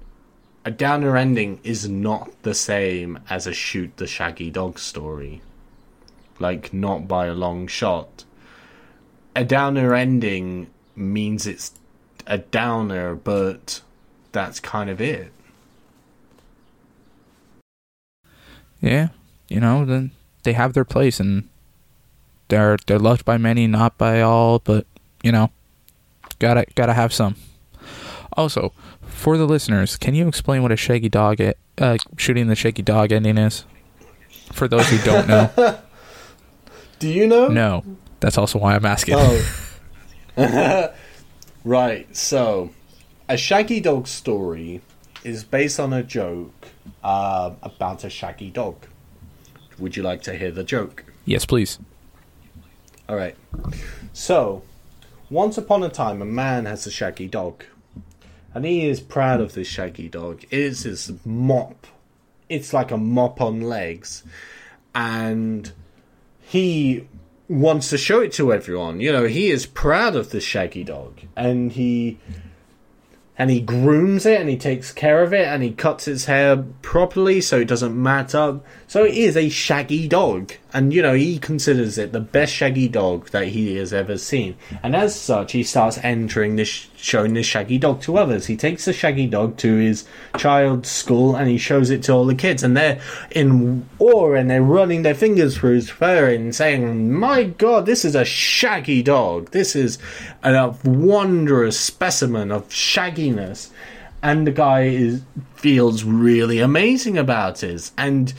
[0.65, 5.41] a downer ending is not the same as a shoot the shaggy dog story.
[6.39, 8.25] Like, not by a long shot.
[9.35, 11.73] A downer ending means it's
[12.27, 13.81] a downer, but
[14.33, 15.33] that's kind of it.
[18.81, 19.09] Yeah,
[19.49, 20.13] you know, then
[20.43, 21.49] they have their place and
[22.49, 24.87] they're they're loved by many, not by all, but
[25.23, 25.51] you know,
[26.41, 27.37] gotta gotta have some.
[28.33, 28.73] Also,
[29.03, 31.41] for the listeners, can you explain what a shaggy dog,
[31.79, 33.65] uh, shooting the shaggy dog ending is?
[34.53, 35.79] For those who don't know.
[36.99, 37.49] Do you know?
[37.49, 37.85] No.
[38.19, 39.15] That's also why I'm asking.
[39.17, 39.45] Oh.
[41.65, 42.17] right.
[42.17, 42.71] So,
[43.29, 44.81] a shaggy dog story
[45.25, 46.69] is based on a joke
[47.03, 48.87] uh, about a shaggy dog.
[49.79, 51.05] Would you like to hear the joke?
[51.25, 51.79] Yes, please.
[53.09, 53.37] All right.
[54.13, 54.63] So,
[55.31, 57.65] once upon a time, a man has a shaggy dog
[58.55, 60.43] and he is proud of this shaggy dog.
[60.45, 61.87] It is his mop.
[62.49, 64.25] It's like a mop on legs,
[64.95, 65.71] and
[66.41, 67.07] he
[67.49, 69.01] wants to show it to everyone.
[69.01, 72.19] You know, he is proud of this shaggy dog, and he
[73.39, 76.63] and he grooms it and he takes care of it and he cuts his hair
[76.83, 78.63] properly so it doesn't mat up.
[78.87, 80.53] So it is a shaggy dog.
[80.73, 84.57] And you know, he considers it the best shaggy dog that he has ever seen.
[84.83, 88.47] And as such, he starts entering this, showing this shaggy dog to others.
[88.47, 90.07] He takes the shaggy dog to his
[90.37, 92.63] child's school and he shows it to all the kids.
[92.63, 97.45] And they're in awe and they're running their fingers through his fur and saying, My
[97.45, 99.51] god, this is a shaggy dog.
[99.51, 99.99] This is
[100.43, 103.71] a wondrous specimen of shagginess.
[104.23, 105.23] And the guy is
[105.55, 107.91] feels really amazing about it.
[107.97, 108.33] And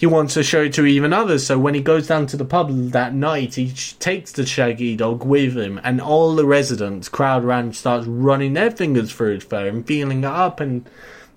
[0.00, 1.44] he wants to show it to even others.
[1.44, 5.26] So when he goes down to the pub that night, he takes the shaggy dog
[5.26, 9.68] with him, and all the residents crowd around starts running their fingers through his fur
[9.68, 10.88] and feeling it up, and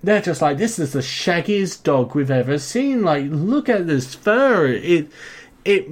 [0.02, 3.02] they're just like, "This is the shaggiest dog we've ever seen.
[3.02, 4.66] Like, look at this fur.
[4.68, 5.08] It
[5.66, 5.86] it."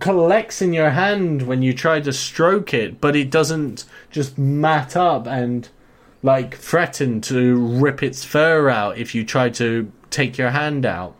[0.00, 4.96] collects in your hand when you try to stroke it, but it doesn't just mat
[4.96, 5.68] up and
[6.24, 11.14] like threaten to rip its fur out if you try to take your hand out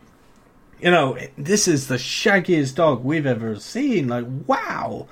[0.79, 4.07] you know, this is the shaggiest dog we've ever seen.
[4.07, 5.07] Like, wow.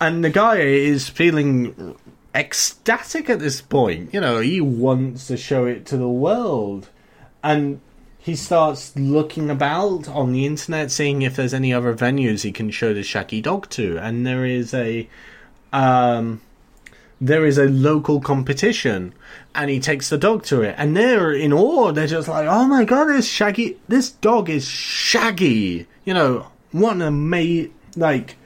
[0.00, 1.96] And the guy is feeling
[2.34, 4.12] ecstatic at this point.
[4.12, 6.88] You know, he wants to show it to the world.
[7.42, 7.80] And
[8.18, 12.70] he starts looking about on the internet, seeing if there's any other venues he can
[12.70, 13.98] show the shaggy dog to.
[13.98, 15.08] And there is a.
[15.72, 16.40] Um,
[17.20, 19.14] there is a local competition
[19.54, 20.74] and he takes the dog to it.
[20.78, 21.92] And they're in awe.
[21.92, 25.86] They're just like oh my god this shaggy this dog is shaggy.
[26.04, 28.36] You know what an amazing like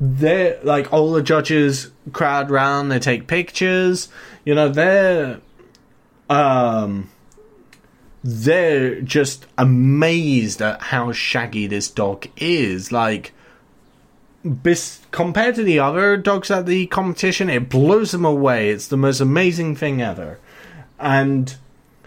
[0.00, 2.92] they're like all the judges crowd round.
[2.92, 4.08] They take pictures.
[4.44, 5.40] You know they're
[6.28, 7.10] um
[8.22, 12.92] they're just amazed at how shaggy this dog is.
[12.92, 13.32] Like
[14.50, 18.70] bis- compared to the other dogs at the competition, it blows them away.
[18.70, 20.38] It's the most amazing thing ever.
[20.98, 21.54] And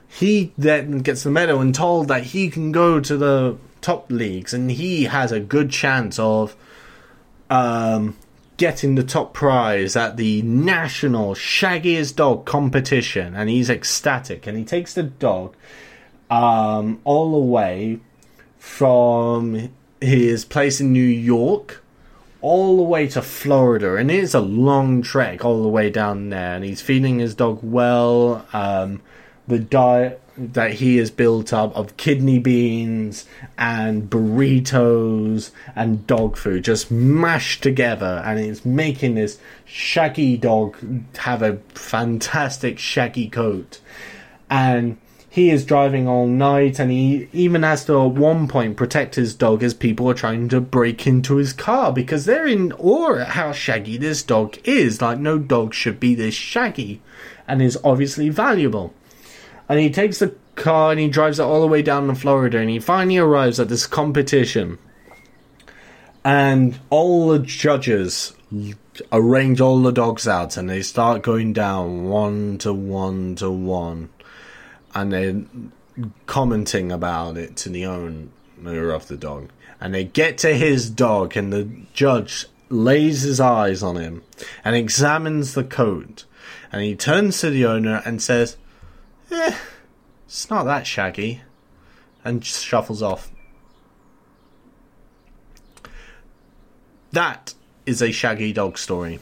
[0.07, 4.53] he then gets the medal and told that he can go to the top leagues
[4.53, 6.55] and he has a good chance of
[7.49, 8.17] um,
[8.57, 13.35] getting the top prize at the national shaggiest dog competition.
[13.35, 14.47] And he's ecstatic.
[14.47, 15.55] And he takes the dog
[16.29, 17.99] um, all the way
[18.57, 19.71] from
[20.01, 21.83] his place in New York
[22.41, 26.55] all the way to Florida, and it's a long trek all the way down there.
[26.55, 28.45] And he's feeding his dog well.
[28.53, 29.01] Um,
[29.47, 33.25] the diet that he has built up of kidney beans
[33.57, 40.77] and burritos and dog food just mashed together, and it's making this shaggy dog
[41.17, 43.79] have a fantastic shaggy coat.
[44.49, 44.97] And
[45.39, 49.33] he is driving all night and he even has to at one point protect his
[49.33, 53.29] dog as people are trying to break into his car because they're in awe at
[53.29, 55.01] how shaggy this dog is.
[55.01, 57.01] Like no dog should be this shaggy
[57.47, 58.93] and is obviously valuable.
[59.69, 62.57] And he takes the car and he drives it all the way down to Florida
[62.57, 64.77] and he finally arrives at this competition.
[66.25, 68.33] And all the judges
[69.09, 74.09] arrange all the dogs out and they start going down one to one to one
[74.93, 75.43] and they're
[76.25, 79.49] commenting about it to the owner of the dog.
[79.81, 84.23] And they get to his dog, and the judge lays his eyes on him
[84.63, 86.25] and examines the coat.
[86.71, 88.57] And he turns to the owner and says,
[89.31, 89.55] Eh,
[90.25, 91.41] it's not that shaggy.
[92.23, 93.31] And shuffles off.
[97.11, 97.55] That
[97.85, 99.19] is a shaggy dog story.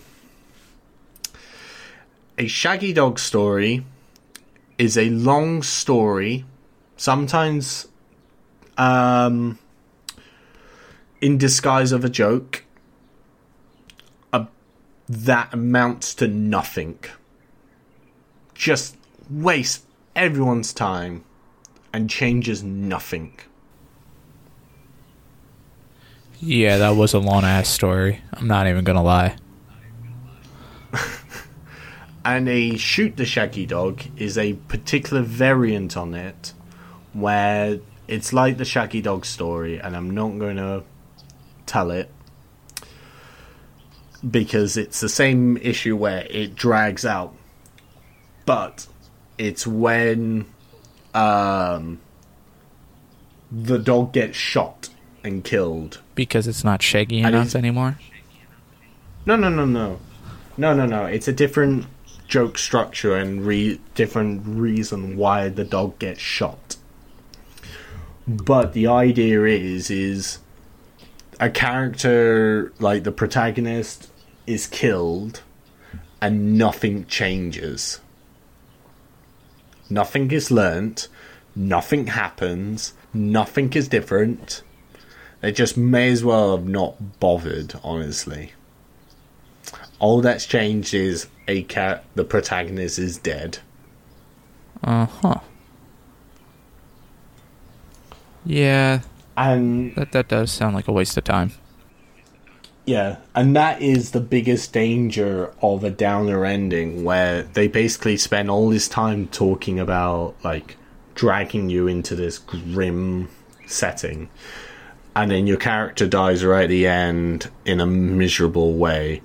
[2.38, 3.86] A shaggy dog story
[4.78, 6.46] is a long story,
[6.96, 7.88] sometimes
[8.78, 9.58] um,
[11.22, 12.64] in disguise of a joke,
[14.32, 14.46] uh,
[15.10, 17.00] that amounts to nothing.
[18.54, 18.98] Just
[19.30, 19.84] waste
[20.16, 21.24] everyone's time
[21.94, 23.38] and changes nothing.
[26.40, 28.22] Yeah, that was a long ass story.
[28.34, 29.36] I'm not even gonna lie.
[32.28, 36.54] and a shoot the shaggy dog is a particular variant on it
[37.14, 40.84] where it's like the shaggy dog story and i'm not going to
[41.66, 42.12] tell it
[44.30, 47.34] because it's the same issue where it drags out
[48.46, 48.88] but
[49.38, 50.46] it's when
[51.14, 52.00] um,
[53.52, 54.90] the dog gets shot
[55.24, 58.00] and killed Because it's not shaggy And enough anymore.
[59.26, 60.00] No, no, no, no,
[60.58, 61.06] no, no, no.
[61.06, 61.86] It's a different
[62.28, 66.76] joke structure and re- different reason why the dog gets shot.
[68.28, 70.40] But the idea is, is
[71.40, 74.10] a character like the protagonist
[74.46, 75.42] is killed,
[76.22, 78.00] and nothing changes.
[79.90, 81.08] Nothing is learnt.
[81.56, 82.94] Nothing happens.
[83.14, 84.62] Nothing is different.
[85.40, 88.52] They just may as well have not bothered, honestly
[90.00, 93.60] all that's changed is a cat the protagonist is dead
[94.84, 95.40] Uh huh.
[98.46, 99.02] Yeah,
[99.36, 101.52] and that that does sound like a waste of time.
[102.86, 108.50] yeah and that is the biggest danger of a downer ending where they basically spend
[108.50, 110.78] all this time talking about like
[111.16, 113.28] dragging you into this grim
[113.66, 114.30] setting
[115.16, 119.22] and then your character dies right at the end in a miserable way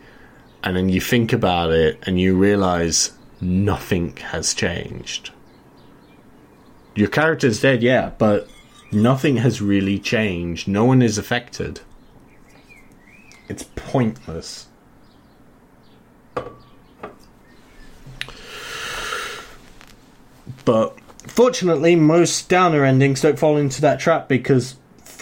[0.64, 5.30] and then you think about it and you realize nothing has changed.
[6.94, 8.48] Your character's dead yeah but
[8.92, 10.68] nothing has really changed.
[10.68, 11.80] No one is affected.
[13.48, 14.68] It's pointless.
[20.64, 24.76] But fortunately most downer endings don't fall into that trap because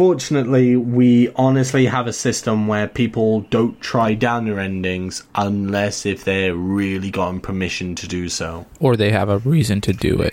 [0.04, 6.54] fortunately we honestly have a system where people don't try downer endings unless if they're
[6.54, 10.32] really gotten permission to do so Or they have a reason to do it,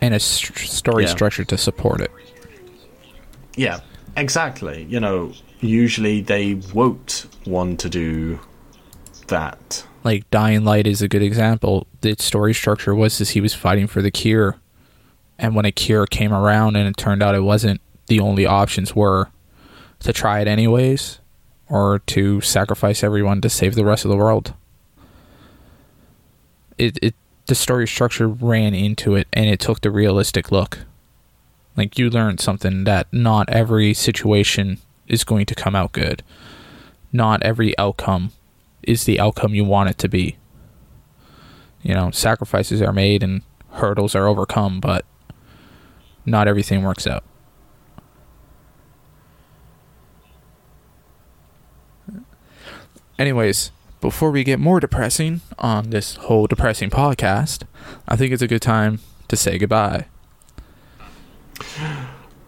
[0.00, 1.10] and a st- story Yeah.
[1.10, 2.10] structure to support it.
[3.54, 3.80] yeah
[4.16, 8.40] exactly you know usually they won't want to do
[9.26, 11.86] that Like Dying Light is a good example.
[12.00, 14.56] The story structure was as he was fighting for the cure,
[15.38, 17.80] and when a cure came around, and it turned out it wasn't,
[18.12, 19.30] the only options were
[20.00, 21.18] to try it anyways,
[21.70, 24.52] or to sacrifice everyone to save the rest of the world.
[26.76, 27.14] It it
[27.46, 30.80] the story structure ran into it, and it took the realistic look.
[31.74, 34.76] Like you learned something that not every situation
[35.08, 36.22] is going to come out good.
[37.14, 38.32] Not every outcome
[38.82, 40.36] is the outcome you want it to be.
[41.82, 43.40] You know, sacrifices are made and
[43.70, 45.06] hurdles are overcome, but
[46.26, 47.24] not everything works out.
[53.22, 53.70] Anyways,
[54.00, 57.62] before we get more depressing on this whole depressing podcast,
[58.08, 60.06] I think it's a good time to say goodbye.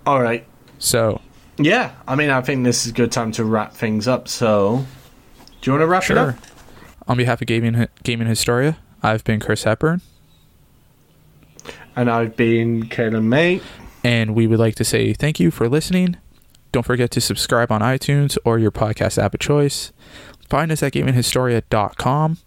[0.05, 0.45] all right
[0.81, 1.21] So,
[1.59, 4.85] yeah i mean i think this is a good time to wrap things up so
[5.61, 6.39] do you want to wrap it up sure.
[7.07, 10.01] On behalf of Gaming Gaming Historia, I've been Chris Hepburn,
[11.95, 13.61] and i've been Kaylin May.
[14.03, 16.17] and we would like to say thank you for listening.
[16.73, 19.93] Don't forget to subscribe on iTunes or your podcast app of choice.
[20.55, 22.39] Find us at gaminghistoria.com.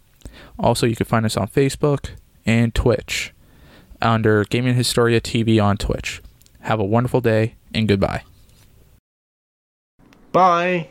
[0.58, 2.12] Also, you can find us on Facebook
[2.46, 3.34] and Twitch
[4.00, 6.22] under Gaming Historia TV on Twitch.
[6.60, 8.22] Have a wonderful day and goodbye.
[10.32, 10.88] bye